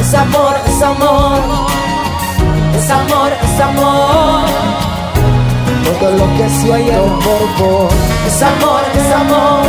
es 0.00 0.14
amor, 0.14 0.54
es 0.66 0.82
amor, 0.82 1.40
es 2.76 2.90
amor, 2.90 3.30
es 3.42 3.60
amor. 3.60 4.48
Todo 5.84 6.10
lo 6.12 6.26
que 6.36 6.48
siento 6.50 7.18
por 7.24 7.42
vos. 7.58 7.92
Es 8.26 8.42
amor, 8.42 8.82
es 8.94 9.12
amor, 9.12 9.64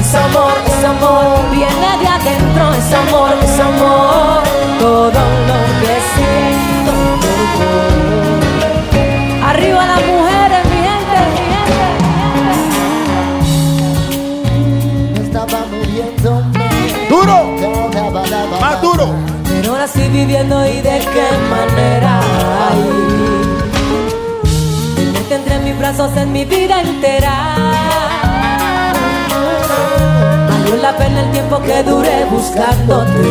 es 0.00 0.14
amor, 0.14 0.54
es 0.66 0.84
amor, 0.84 1.50
viene 1.50 1.98
de 2.00 2.06
adentro, 2.06 2.64
es 2.74 2.92
amor, 2.92 3.32
es 3.42 3.60
amor, 3.60 4.42
todo 4.78 5.20
lo 5.48 5.58
que 5.80 5.94
siento 6.14 6.92
por 7.22 7.38
vos. 7.56 8.23
Duro. 17.24 17.40
Más 18.60 18.82
duro. 18.82 19.14
Pero 19.48 19.76
así 19.76 20.02
viviendo 20.08 20.66
y 20.66 20.82
de 20.82 20.98
qué 20.98 21.28
manera. 21.50 22.20
Ay, 22.68 22.82
me 25.12 25.20
tendré 25.20 25.54
en 25.54 25.64
mis 25.64 25.78
brazos 25.78 26.14
en 26.18 26.32
mi 26.32 26.44
vida 26.44 26.82
entera. 26.82 27.34
Valió 30.50 30.76
la 30.82 30.94
pena 30.98 31.22
el 31.22 31.30
tiempo 31.32 31.62
que 31.62 31.82
duré 31.82 32.26
buscándote, 32.26 33.22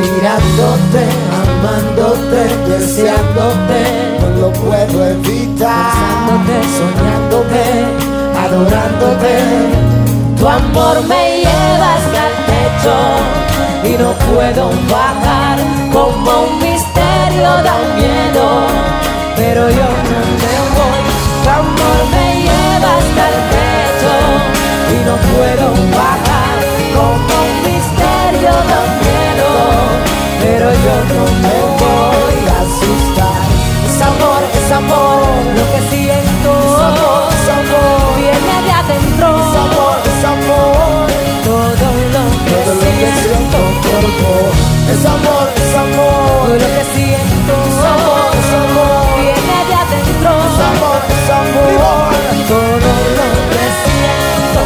Mirándote, 0.00 1.04
amándote, 1.42 2.40
deseándote, 2.68 3.80
no 4.20 4.28
lo 4.40 4.48
puedo 4.52 5.06
evitar. 5.06 5.92
pensándote, 6.46 6.56
soñándote, 6.78 7.64
adorándote. 8.42 9.34
Tu 10.38 10.46
amor 10.46 10.96
me 11.08 11.38
lleva 11.38 11.55
hasta 11.92 12.20
el 12.28 12.36
techo 12.50 12.96
y 13.84 13.92
no 14.02 14.12
puedo 14.32 14.70
bajar 14.90 15.58
como 15.92 16.30
un 16.48 16.58
misterio 16.58 17.50
da 17.66 17.76
miedo, 17.94 18.46
pero 19.36 19.68
yo 19.68 19.88
no 20.10 20.20
me 20.42 20.54
voy. 20.76 21.02
Tu 21.42 21.48
amor 21.50 22.00
me 22.10 22.26
lleva 22.46 22.90
hasta 23.00 23.24
el 23.32 23.38
techo 23.54 24.14
y 24.94 24.98
no 25.08 25.14
puedo 25.32 25.66
bajar 25.96 26.56
como 26.94 27.34
un 27.48 27.54
misterio 27.68 28.52
da 28.70 28.80
miedo, 29.04 29.50
pero 30.42 30.66
yo 30.84 30.94
no 31.14 31.35
Es 43.96 45.04
amor, 45.06 45.48
es 45.56 45.74
amor. 45.74 46.44
Todo 46.44 46.54
lo 46.54 46.68
que 46.76 46.84
siento. 46.92 47.52
Es 47.64 47.80
amor, 47.80 48.28
es 48.36 48.52
amor. 48.60 49.08
Viene 49.16 49.58
de 49.68 49.74
adentro. 49.84 50.30
Es 50.36 50.60
amor, 50.68 51.00
es 51.16 51.30
amor. 51.32 52.12
Todo 52.46 52.76
lo 52.76 52.92
que 53.52 53.64
siento. 53.84 54.60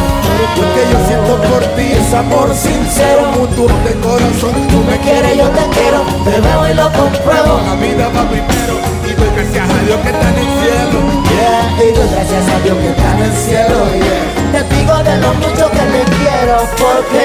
Lo 0.59 0.67
que 0.75 0.83
yo 0.91 0.99
siento 1.07 1.33
por 1.49 1.63
ti 1.75 1.87
es 1.93 2.13
amor 2.13 2.53
sincero, 2.53 3.21
mutuo 3.37 3.67
de 3.85 3.93
corazón. 4.03 4.53
Tú 4.67 4.83
me 4.83 4.97
quieres, 4.99 5.37
yo 5.37 5.47
te 5.47 5.63
quiero, 5.79 6.03
te 6.25 6.41
veo 6.41 6.69
y 6.69 6.73
lo 6.73 6.91
compruebo. 6.91 7.61
La 7.65 7.75
vida 7.75 8.09
va 8.09 8.27
primero 8.27 8.75
y 9.07 9.13
doy 9.15 9.29
gracias 9.35 9.69
a 9.69 9.83
Dios 9.85 9.99
que 10.01 10.09
está 10.09 10.27
en 10.27 10.39
el 10.43 10.49
cielo. 10.59 10.99
Yeah, 11.31 11.87
y 11.87 11.91
doy 11.95 12.09
gracias 12.11 12.49
a 12.49 12.59
Dios 12.63 12.77
que 12.77 12.89
está 12.89 13.11
en 13.15 13.23
el 13.23 13.33
cielo. 13.33 13.77
Yeah. 13.95 14.40
Te 14.51 14.63
digo 14.75 14.97
de 14.97 15.17
lo 15.17 15.33
mucho 15.35 15.71
que 15.71 15.79
te 15.79 16.03
quiero, 16.17 16.57
porque 16.77 17.23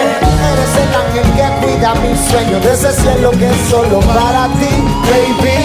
eres 0.53 0.73
el 0.79 0.95
ángel 0.95 1.29
que 1.35 1.67
cuida 1.67 1.95
mis 1.97 2.21
sueños 2.31 2.63
de 2.63 2.73
ese 2.73 2.93
cielo 2.93 3.33
que 3.33 3.51
es 3.51 3.69
solo 3.69 3.99
para 4.01 4.47
ti, 4.61 4.71
baby. 5.11 5.59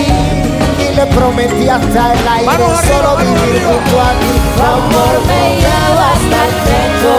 Y 0.80 0.95
le 0.95 1.06
prometí 1.06 1.69
hasta 1.69 2.13
el 2.13 2.28
aire 2.28 2.65
solo 2.88 3.15
vivir 3.17 3.62
arriba. 3.62 3.71
junto 3.71 4.02
a 4.02 4.12
ti. 4.19 4.34
Tu 4.58 4.63
amor 4.63 5.15
me 5.28 5.43
lleva 5.62 6.06
hasta 6.13 6.39
el 6.47 6.54
techo 6.65 7.13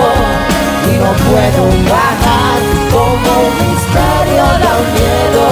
y 0.90 0.94
no 0.98 1.12
puedo 1.30 1.62
bajar 1.92 2.58
como 2.90 3.30
un 3.46 3.54
misterio 3.62 4.44
da 4.64 4.74
miedo, 4.96 5.44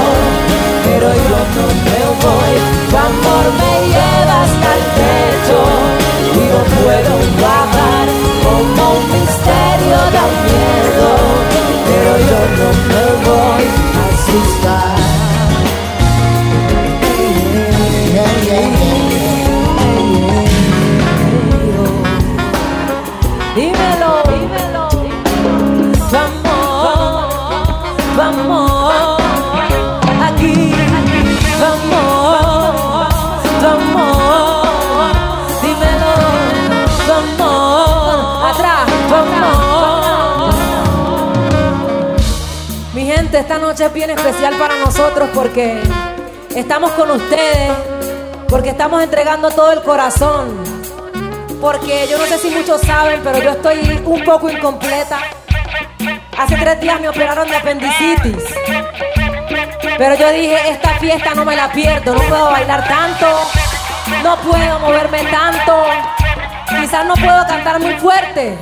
pero 0.84 1.08
yo 1.28 1.40
no 1.54 1.66
me 1.86 2.00
voy. 2.24 2.54
Tu 2.90 2.96
amor 2.96 3.46
me 3.60 3.72
lleva 3.86 4.36
hasta 4.42 4.68
el 4.78 4.84
techo 4.98 5.58
y 6.34 6.42
no 6.50 6.60
puedo 6.82 7.14
bajar 7.40 7.59
como 8.60 8.90
un 8.92 9.12
misterio 9.12 9.96
da 10.16 10.24
miedo, 10.44 11.08
pero 11.86 12.12
yo 12.28 12.40
no 12.58 12.99
esta 43.40 43.58
noche 43.58 43.86
es 43.86 43.92
bien 43.92 44.10
especial 44.10 44.54
para 44.56 44.76
nosotros 44.76 45.28
porque 45.34 45.80
estamos 46.54 46.92
con 46.92 47.10
ustedes, 47.10 47.72
porque 48.48 48.70
estamos 48.70 49.02
entregando 49.02 49.50
todo 49.50 49.72
el 49.72 49.82
corazón 49.82 50.80
porque 51.60 52.06
yo 52.10 52.16
no 52.16 52.24
sé 52.24 52.38
si 52.38 52.50
muchos 52.50 52.80
saben, 52.80 53.20
pero 53.22 53.38
yo 53.38 53.50
estoy 53.50 54.02
un 54.04 54.24
poco 54.24 54.48
incompleta. 54.48 55.18
Hace 56.38 56.56
tres 56.56 56.80
días 56.80 57.00
me 57.00 57.08
operaron 57.08 57.48
de 57.48 57.56
apendicitis. 57.56 58.44
Pero 59.98 60.14
yo 60.14 60.30
dije, 60.30 60.70
esta 60.70 60.90
fiesta 60.94 61.34
no 61.34 61.44
me 61.44 61.54
la 61.54 61.70
pierdo, 61.70 62.14
no 62.14 62.20
puedo 62.22 62.50
bailar 62.50 62.88
tanto, 62.88 63.26
no 64.22 64.36
puedo 64.36 64.78
moverme 64.78 65.22
tanto, 65.24 65.84
quizás 66.80 67.04
no 67.04 67.14
puedo 67.14 67.46
cantar 67.46 67.78
muy 67.78 67.92
fuerte, 67.96 68.58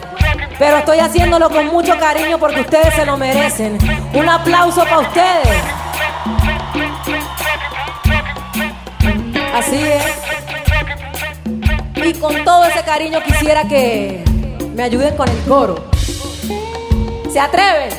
pero 0.59 0.79
estoy 0.79 0.99
haciéndolo 0.99 1.49
con 1.51 1.67
mucho 1.69 1.97
cariño 1.99 2.39
porque 2.39 2.61
ustedes 2.63 2.95
se 2.95 3.07
lo 3.07 3.17
merecen. 3.17 3.79
Un 4.13 4.29
aplauso 4.29 4.83
para 4.85 4.99
ustedes. 4.99 5.63
Así 9.55 9.83
es. 9.83 10.05
Y 12.05 12.15
con 12.15 12.45
todo 12.45 12.65
ese 12.65 12.83
cariño 12.83 13.21
quisiera 13.23 13.65
que 13.69 14.23
me 14.75 14.83
ayuden 14.83 15.17
con 15.17 15.29
el 15.29 15.41
coro. 15.45 15.91
¿Se 17.33 17.39
atreven? 17.39 17.91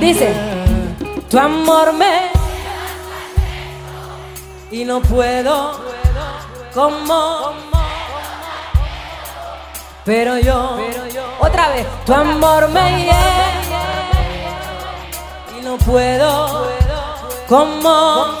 Dice, 0.00 0.32
tu 1.28 1.38
amor 1.38 1.92
me... 1.92 2.30
Y 4.70 4.84
no 4.84 5.00
puedo 5.02 5.80
como... 6.72 7.79
Pero 10.04 10.38
yo, 10.38 10.78
otra 11.40 11.68
vez, 11.70 11.86
tu 12.06 12.14
amor 12.14 12.68
me 12.70 13.04
llena 13.04 13.82
y 15.58 15.64
no 15.64 15.76
puedo 15.78 16.66
como 17.48 18.40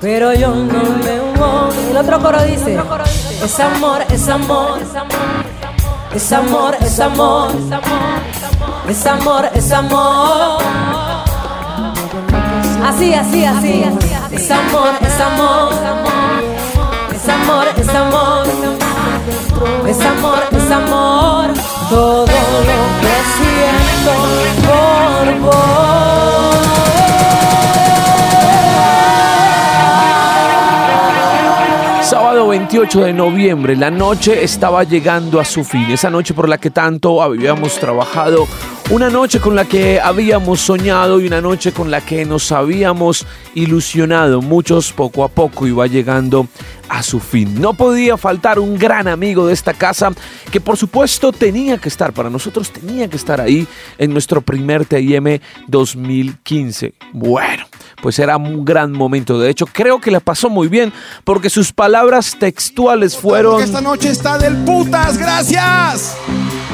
pero 0.00 0.32
yo 0.32 0.54
no 0.54 0.82
me 1.04 1.18
voy. 1.36 1.76
El 1.90 1.96
otro 1.96 2.20
coro 2.20 2.42
dice: 2.44 2.78
Es 3.42 3.60
amor, 3.60 4.04
es 4.08 4.28
amor, 4.28 4.78
es 6.14 6.32
amor, 6.32 6.76
es 6.80 7.00
amor, 7.00 7.50
es 8.88 9.06
amor, 9.06 9.50
es 9.54 9.72
amor. 9.72 10.62
Así, 12.86 13.12
así, 13.12 13.44
así. 13.44 13.84
Es 14.30 14.50
amor, 14.50 14.90
es 15.00 15.20
amor, 15.20 15.72
es 15.72 15.78
amor, 15.80 16.44
es 17.12 17.28
amor, 17.28 17.66
es 17.76 17.88
amor, 17.88 18.48
es 18.48 18.58
amor. 18.58 18.97
Todo 21.88 22.26
lo 22.26 22.80
que 23.00 23.16
siento 23.38 24.12
por 24.66 25.24
vos. 25.40 25.78
Sábado 32.02 32.48
28 32.48 33.00
de 33.00 33.12
noviembre, 33.12 33.76
la 33.76 33.90
noche 33.90 34.42
estaba 34.42 34.84
llegando 34.84 35.40
a 35.40 35.44
su 35.44 35.64
fin, 35.64 35.90
esa 35.90 36.10
noche 36.10 36.34
por 36.34 36.48
la 36.48 36.58
que 36.58 36.70
tanto 36.70 37.22
habíamos 37.22 37.78
trabajado, 37.78 38.46
una 38.90 39.10
noche 39.10 39.40
con 39.40 39.54
la 39.54 39.66
que 39.66 40.00
habíamos 40.00 40.60
soñado 40.60 41.20
y 41.20 41.26
una 41.26 41.42
noche 41.42 41.72
con 41.72 41.90
la 41.90 42.00
que 42.00 42.24
nos 42.24 42.50
habíamos 42.52 43.26
ilusionado, 43.54 44.40
muchos 44.40 44.92
poco 44.92 45.24
a 45.24 45.28
poco 45.28 45.66
iba 45.66 45.86
llegando 45.86 46.46
a 46.88 47.02
su 47.02 47.20
fin. 47.20 47.60
No 47.60 47.74
podía 47.74 48.16
faltar 48.16 48.58
un 48.58 48.78
gran 48.78 49.08
amigo 49.08 49.46
de 49.46 49.54
esta 49.54 49.74
casa 49.74 50.10
que 50.50 50.60
por 50.60 50.76
supuesto 50.76 51.32
tenía 51.32 51.78
que 51.78 51.88
estar, 51.88 52.12
para 52.12 52.30
nosotros 52.30 52.70
tenía 52.70 53.08
que 53.08 53.16
estar 53.16 53.40
ahí 53.40 53.66
en 53.98 54.12
nuestro 54.12 54.40
primer 54.40 54.84
TIM 54.84 55.38
2015. 55.66 56.94
Bueno, 57.12 57.66
pues 58.02 58.18
era 58.18 58.36
un 58.36 58.64
gran 58.64 58.92
momento. 58.92 59.38
De 59.38 59.50
hecho, 59.50 59.66
creo 59.66 60.00
que 60.00 60.10
la 60.10 60.20
pasó 60.20 60.48
muy 60.48 60.68
bien 60.68 60.92
porque 61.24 61.50
sus 61.50 61.72
palabras 61.72 62.36
textuales 62.38 63.16
fueron... 63.16 63.62
Esta 63.62 63.80
noche 63.80 64.10
está 64.10 64.38
del 64.38 64.56
putas, 64.64 65.18
gracias. 65.18 66.16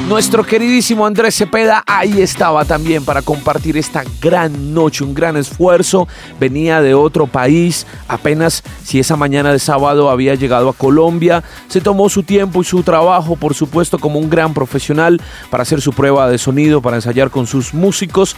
Nuestro 0.07 0.43
queridísimo 0.43 1.07
Andrés 1.07 1.33
Cepeda 1.33 1.83
ahí 1.87 2.21
estaba 2.21 2.63
también 2.63 3.03
para 3.03 3.23
compartir 3.23 3.75
esta 3.75 4.03
gran 4.21 4.71
noche, 4.71 5.03
un 5.03 5.15
gran 5.15 5.35
esfuerzo. 5.35 6.07
Venía 6.39 6.79
de 6.79 6.93
otro 6.93 7.25
país, 7.25 7.87
apenas 8.07 8.61
si 8.83 8.99
esa 8.99 9.15
mañana 9.15 9.51
de 9.51 9.57
sábado 9.57 10.11
había 10.11 10.35
llegado 10.35 10.69
a 10.69 10.73
Colombia. 10.73 11.43
Se 11.69 11.81
tomó 11.81 12.07
su 12.07 12.21
tiempo 12.21 12.61
y 12.61 12.65
su 12.65 12.83
trabajo, 12.83 13.35
por 13.35 13.55
supuesto, 13.55 13.97
como 13.97 14.19
un 14.19 14.29
gran 14.29 14.53
profesional 14.53 15.19
para 15.49 15.63
hacer 15.63 15.81
su 15.81 15.91
prueba 15.91 16.29
de 16.29 16.37
sonido, 16.37 16.83
para 16.83 16.97
ensayar 16.97 17.31
con 17.31 17.47
sus 17.47 17.73
músicos. 17.73 18.35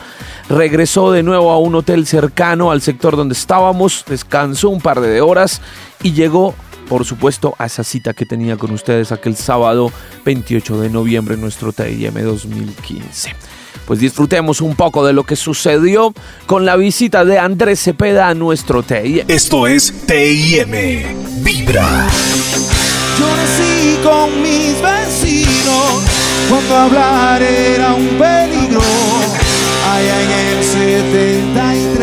Regresó 0.48 1.12
de 1.12 1.22
nuevo 1.22 1.52
a 1.52 1.60
un 1.60 1.76
hotel 1.76 2.08
cercano 2.08 2.72
al 2.72 2.82
sector 2.82 3.18
donde 3.18 3.34
estábamos, 3.34 4.06
descansó 4.08 4.70
un 4.70 4.80
par 4.80 5.02
de 5.02 5.20
horas 5.20 5.62
y 6.02 6.14
llegó 6.14 6.56
por 6.88 7.06
supuesto, 7.06 7.56
a 7.58 7.66
esa 7.66 7.84
cita 7.84 8.14
que 8.14 8.26
tenía 8.26 8.58
con 8.58 8.72
ustedes 8.72 9.12
aquel 9.12 9.36
sábado 9.36 9.92
28 10.26 10.80
de 10.82 10.90
noviembre 10.90 11.36
en 11.36 11.42
nuestro 11.42 11.74
TIM 11.74 12.14
2015. 12.14 13.36
Pues 13.86 14.00
disfrutemos 14.00 14.60
un 14.62 14.76
poco 14.76 15.06
de 15.06 15.14
lo 15.14 15.24
que 15.24 15.36
sucedió 15.36 16.14
con 16.46 16.66
la 16.66 16.76
visita 16.76 17.24
de 17.24 17.40
Andrés 17.40 17.82
Cepeda 17.82 18.28
a 18.28 18.34
nuestro 18.34 18.84
TIM. 18.84 19.24
Esto 19.28 19.68
es 19.68 19.94
TIM 20.06 21.44
Vibra. 21.44 22.08
Yo 23.18 23.36
nací 23.36 23.98
con 24.04 24.42
mis 24.42 24.82
vecinos 24.82 26.04
cuando 26.50 26.76
hablar 26.76 27.42
era 27.42 27.94
un 27.94 28.08
peligro. 28.10 28.82
Allá 29.90 30.22
en 30.22 30.32
el 30.32 30.64
73. 30.64 31.97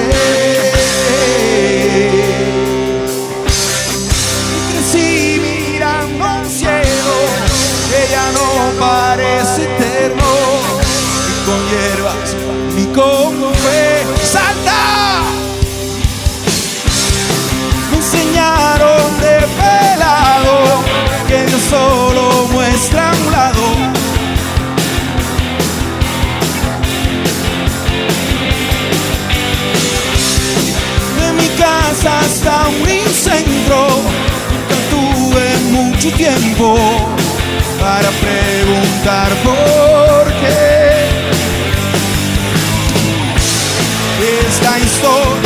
Con 12.94 13.54
fe. 13.54 14.04
¡Salta! 14.24 15.22
Me 17.90 17.96
enseñaron 17.96 19.20
de 19.20 19.46
pelado 19.58 20.84
que 21.26 21.44
Dios 21.46 21.62
solo 21.68 22.48
muestra 22.52 23.10
un 23.12 23.32
lado. 23.32 23.62
De 31.18 31.32
mi 31.32 31.48
casa 31.56 32.20
hasta 32.20 32.68
un 32.68 33.12
centro, 33.12 33.88
nunca 34.50 34.76
tuve 34.90 35.44
mucho 35.72 36.10
tiempo 36.12 36.76
para 37.80 38.08
preguntar 38.10 39.30
por 39.42 40.32
qué. 40.40 40.73
Esta 44.74 44.86
historia 44.86 45.43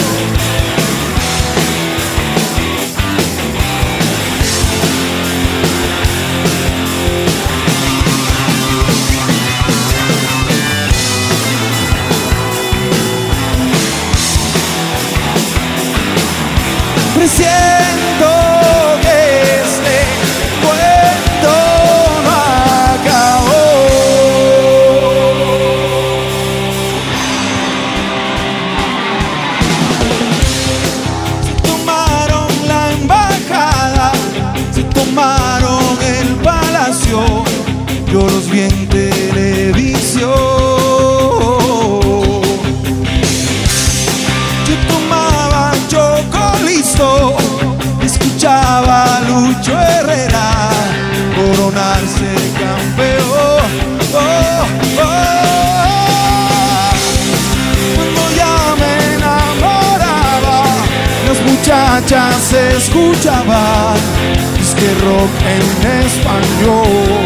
en 65.51 66.03
español. 66.05 67.25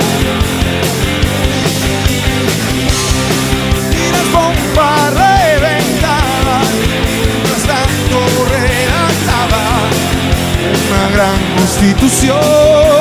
Y 3.90 4.12
las 4.12 4.32
bombas 4.32 5.14
tanto 7.66 8.18
redactaba 8.50 9.64
una 10.90 11.16
gran 11.16 11.38
constitución. 11.56 12.91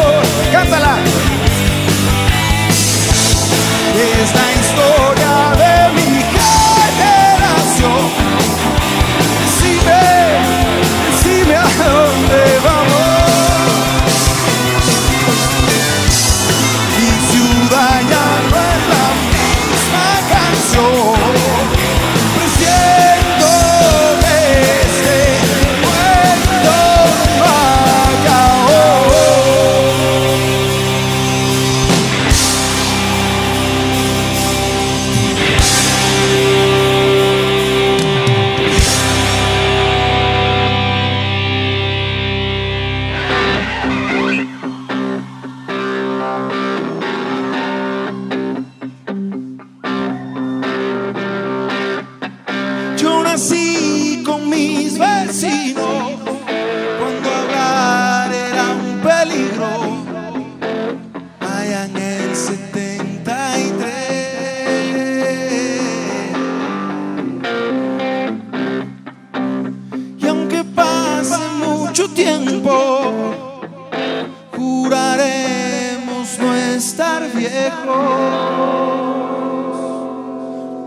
Estar 76.81 77.21
viejos 77.29 77.69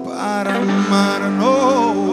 para 0.04 0.56
amarnos. 0.56 2.03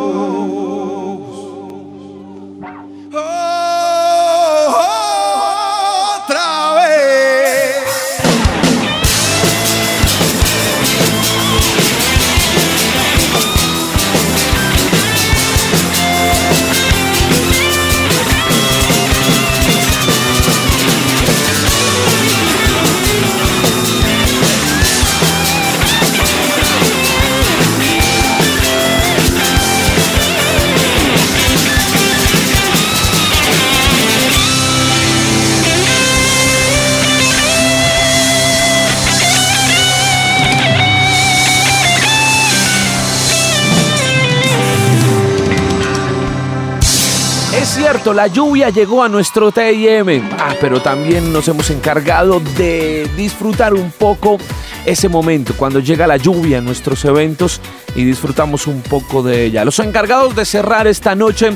La 48.14 48.28
lluvia 48.28 48.70
llegó 48.70 49.04
a 49.04 49.10
nuestro 49.10 49.52
TIM. 49.52 50.30
Ah, 50.38 50.56
pero 50.60 50.82
también 50.82 51.32
nos 51.32 51.48
hemos 51.48 51.70
encargado 51.70 52.40
de 52.58 53.10
disfrutar 53.16 53.74
un 53.74 53.92
poco 53.92 54.38
ese 54.86 55.10
momento, 55.10 55.54
cuando 55.56 55.80
llega 55.80 56.08
la 56.08 56.18
lluvia 56.18 56.58
en 56.58 56.66
nuestros 56.66 57.06
eventos 57.06 57.62
y 57.96 58.04
disfrutamos 58.04 58.68
un 58.68 58.82
poco 58.82 59.22
de 59.24 59.46
ella. 59.46 59.66
Los 59.66 59.80
encargados 59.80 60.36
de 60.36 60.46
cerrar 60.46 60.88
esta 60.88 61.16
noche 61.16 61.52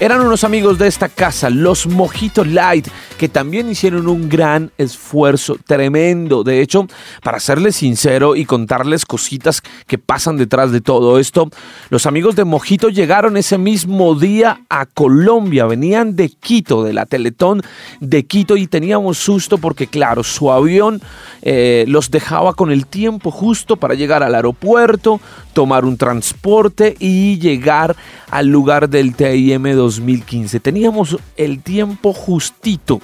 eran 0.00 0.20
unos 0.20 0.44
amigos 0.44 0.78
de 0.78 0.86
esta 0.86 1.08
casa, 1.08 1.50
los 1.50 1.86
Mojito 1.88 2.44
Light, 2.44 2.86
que 3.18 3.28
también 3.28 3.68
hicieron 3.68 4.06
un 4.06 4.28
gran 4.28 4.70
esfuerzo 4.78 5.56
tremendo. 5.66 6.44
De 6.44 6.60
hecho, 6.60 6.86
para 7.22 7.40
serles 7.40 7.76
sincero 7.76 8.36
y 8.36 8.44
contarles 8.44 9.04
cositas 9.04 9.60
que 9.88 9.98
pasan 9.98 10.36
detrás 10.36 10.70
de 10.70 10.80
todo 10.80 11.18
esto, 11.18 11.50
los 11.90 12.06
amigos 12.06 12.36
de 12.36 12.44
Mojito 12.44 12.90
llegaron 12.90 13.36
ese 13.36 13.58
mismo 13.58 14.14
día 14.14 14.60
a 14.68 14.86
Colombia, 14.86 15.66
venían 15.66 16.14
de 16.14 16.28
Quito, 16.28 16.84
de 16.84 16.92
la 16.92 17.06
Teletón 17.06 17.62
de 18.00 18.24
Quito 18.24 18.56
y 18.56 18.68
teníamos 18.68 19.18
susto 19.18 19.58
porque 19.58 19.88
claro, 19.88 20.22
su 20.22 20.52
avión 20.52 21.02
eh, 21.42 21.84
los 21.88 22.10
dejaba 22.12 22.54
con 22.54 22.70
el 22.70 22.86
tiempo 22.86 23.32
justo 23.32 23.76
para 23.76 23.94
llegar 23.94 24.22
al 24.22 24.36
aeropuerto, 24.36 25.20
tomar 25.58 25.84
un 25.84 25.96
transporte 25.96 26.94
y 27.00 27.36
llegar 27.40 27.96
al 28.30 28.46
lugar 28.46 28.88
del 28.88 29.16
TIM 29.16 29.64
2015. 29.74 30.60
Teníamos 30.60 31.16
el 31.36 31.64
tiempo 31.64 32.12
justito 32.12 33.00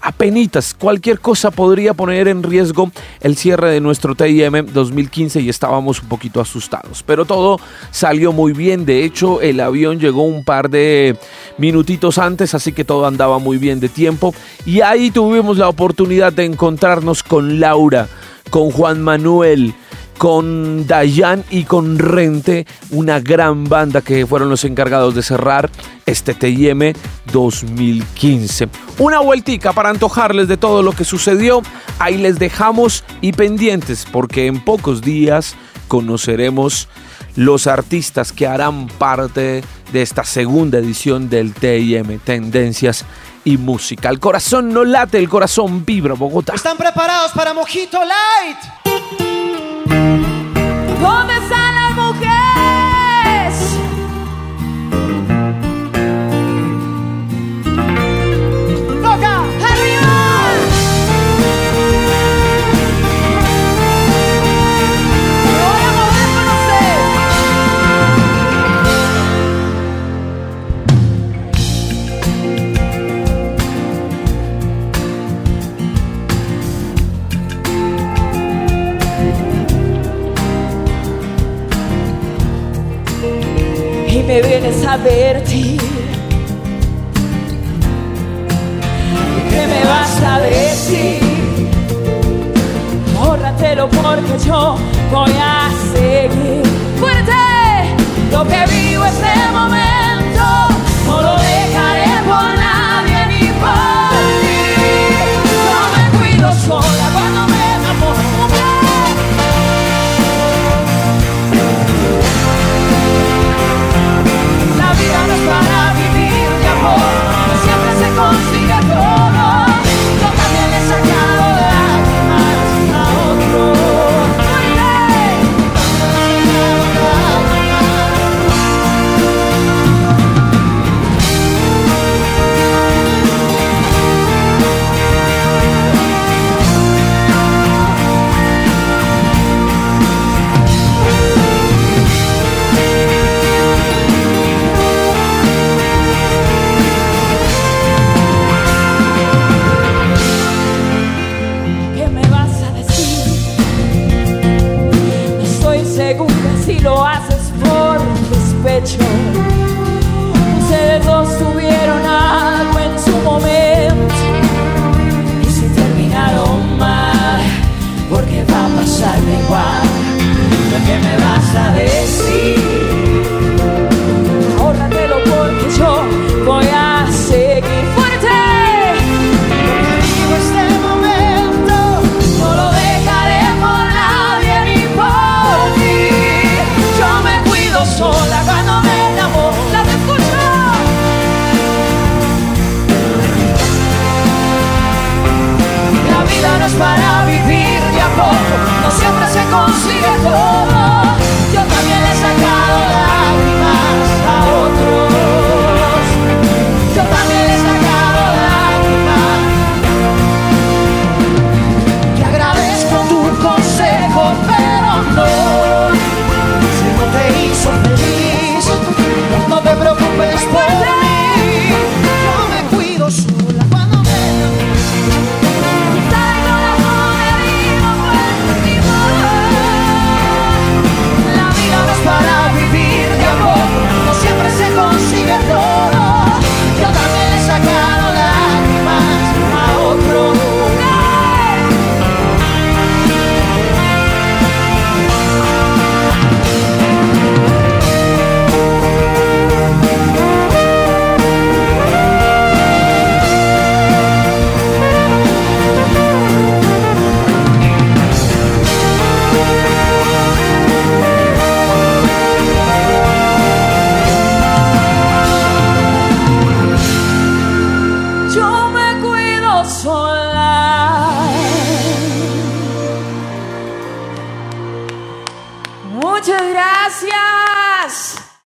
apenitas. 0.00 0.72
Cualquier 0.72 1.18
cosa 1.18 1.50
podría 1.50 1.94
poner 1.94 2.28
en 2.28 2.44
riesgo 2.44 2.92
el 3.20 3.36
cierre 3.36 3.72
de 3.72 3.80
nuestro 3.80 4.14
TIM 4.14 4.66
2015 4.72 5.40
y 5.40 5.48
estábamos 5.48 6.00
un 6.00 6.08
poquito 6.08 6.40
asustados. 6.40 7.02
Pero 7.02 7.24
todo 7.24 7.58
salió 7.90 8.30
muy 8.30 8.52
bien. 8.52 8.86
De 8.86 9.02
hecho, 9.02 9.40
el 9.40 9.58
avión 9.58 9.98
llegó 9.98 10.22
un 10.22 10.44
par 10.44 10.70
de 10.70 11.18
minutitos 11.58 12.18
antes, 12.18 12.54
así 12.54 12.70
que 12.70 12.84
todo 12.84 13.04
andaba 13.04 13.40
muy 13.40 13.58
bien 13.58 13.80
de 13.80 13.88
tiempo. 13.88 14.32
Y 14.64 14.80
ahí 14.80 15.10
tuvimos 15.10 15.58
la 15.58 15.68
oportunidad 15.68 16.32
de 16.32 16.44
encontrarnos 16.44 17.24
con 17.24 17.58
Laura, 17.58 18.06
con 18.50 18.70
Juan 18.70 19.02
Manuel 19.02 19.74
con 20.18 20.86
Dayan 20.86 21.44
y 21.50 21.64
con 21.64 21.98
Rente, 21.98 22.66
una 22.90 23.20
gran 23.20 23.64
banda 23.64 24.00
que 24.00 24.26
fueron 24.26 24.48
los 24.48 24.64
encargados 24.64 25.14
de 25.14 25.22
cerrar 25.22 25.70
este 26.06 26.34
TIM 26.34 26.92
2015. 27.32 28.68
Una 28.98 29.20
vueltica 29.20 29.72
para 29.72 29.90
antojarles 29.90 30.48
de 30.48 30.56
todo 30.56 30.82
lo 30.82 30.92
que 30.92 31.04
sucedió. 31.04 31.62
Ahí 31.98 32.16
les 32.16 32.38
dejamos 32.38 33.04
y 33.20 33.32
pendientes 33.32 34.06
porque 34.10 34.46
en 34.46 34.64
pocos 34.64 35.02
días 35.02 35.56
conoceremos 35.88 36.88
los 37.36 37.66
artistas 37.66 38.32
que 38.32 38.46
harán 38.46 38.88
parte 38.88 39.62
de 39.92 40.02
esta 40.02 40.24
segunda 40.24 40.78
edición 40.78 41.28
del 41.28 41.52
TIM, 41.52 42.18
Tendencias 42.20 43.04
y 43.44 43.58
Música. 43.58 44.08
El 44.08 44.18
corazón 44.18 44.72
no 44.72 44.84
late, 44.84 45.18
el 45.18 45.28
corazón 45.28 45.84
vibra, 45.84 46.14
Bogotá. 46.14 46.54
¿Están 46.54 46.76
preparados 46.76 47.32
para 47.32 47.54
Mojito 47.54 47.98
Light? 47.98 49.65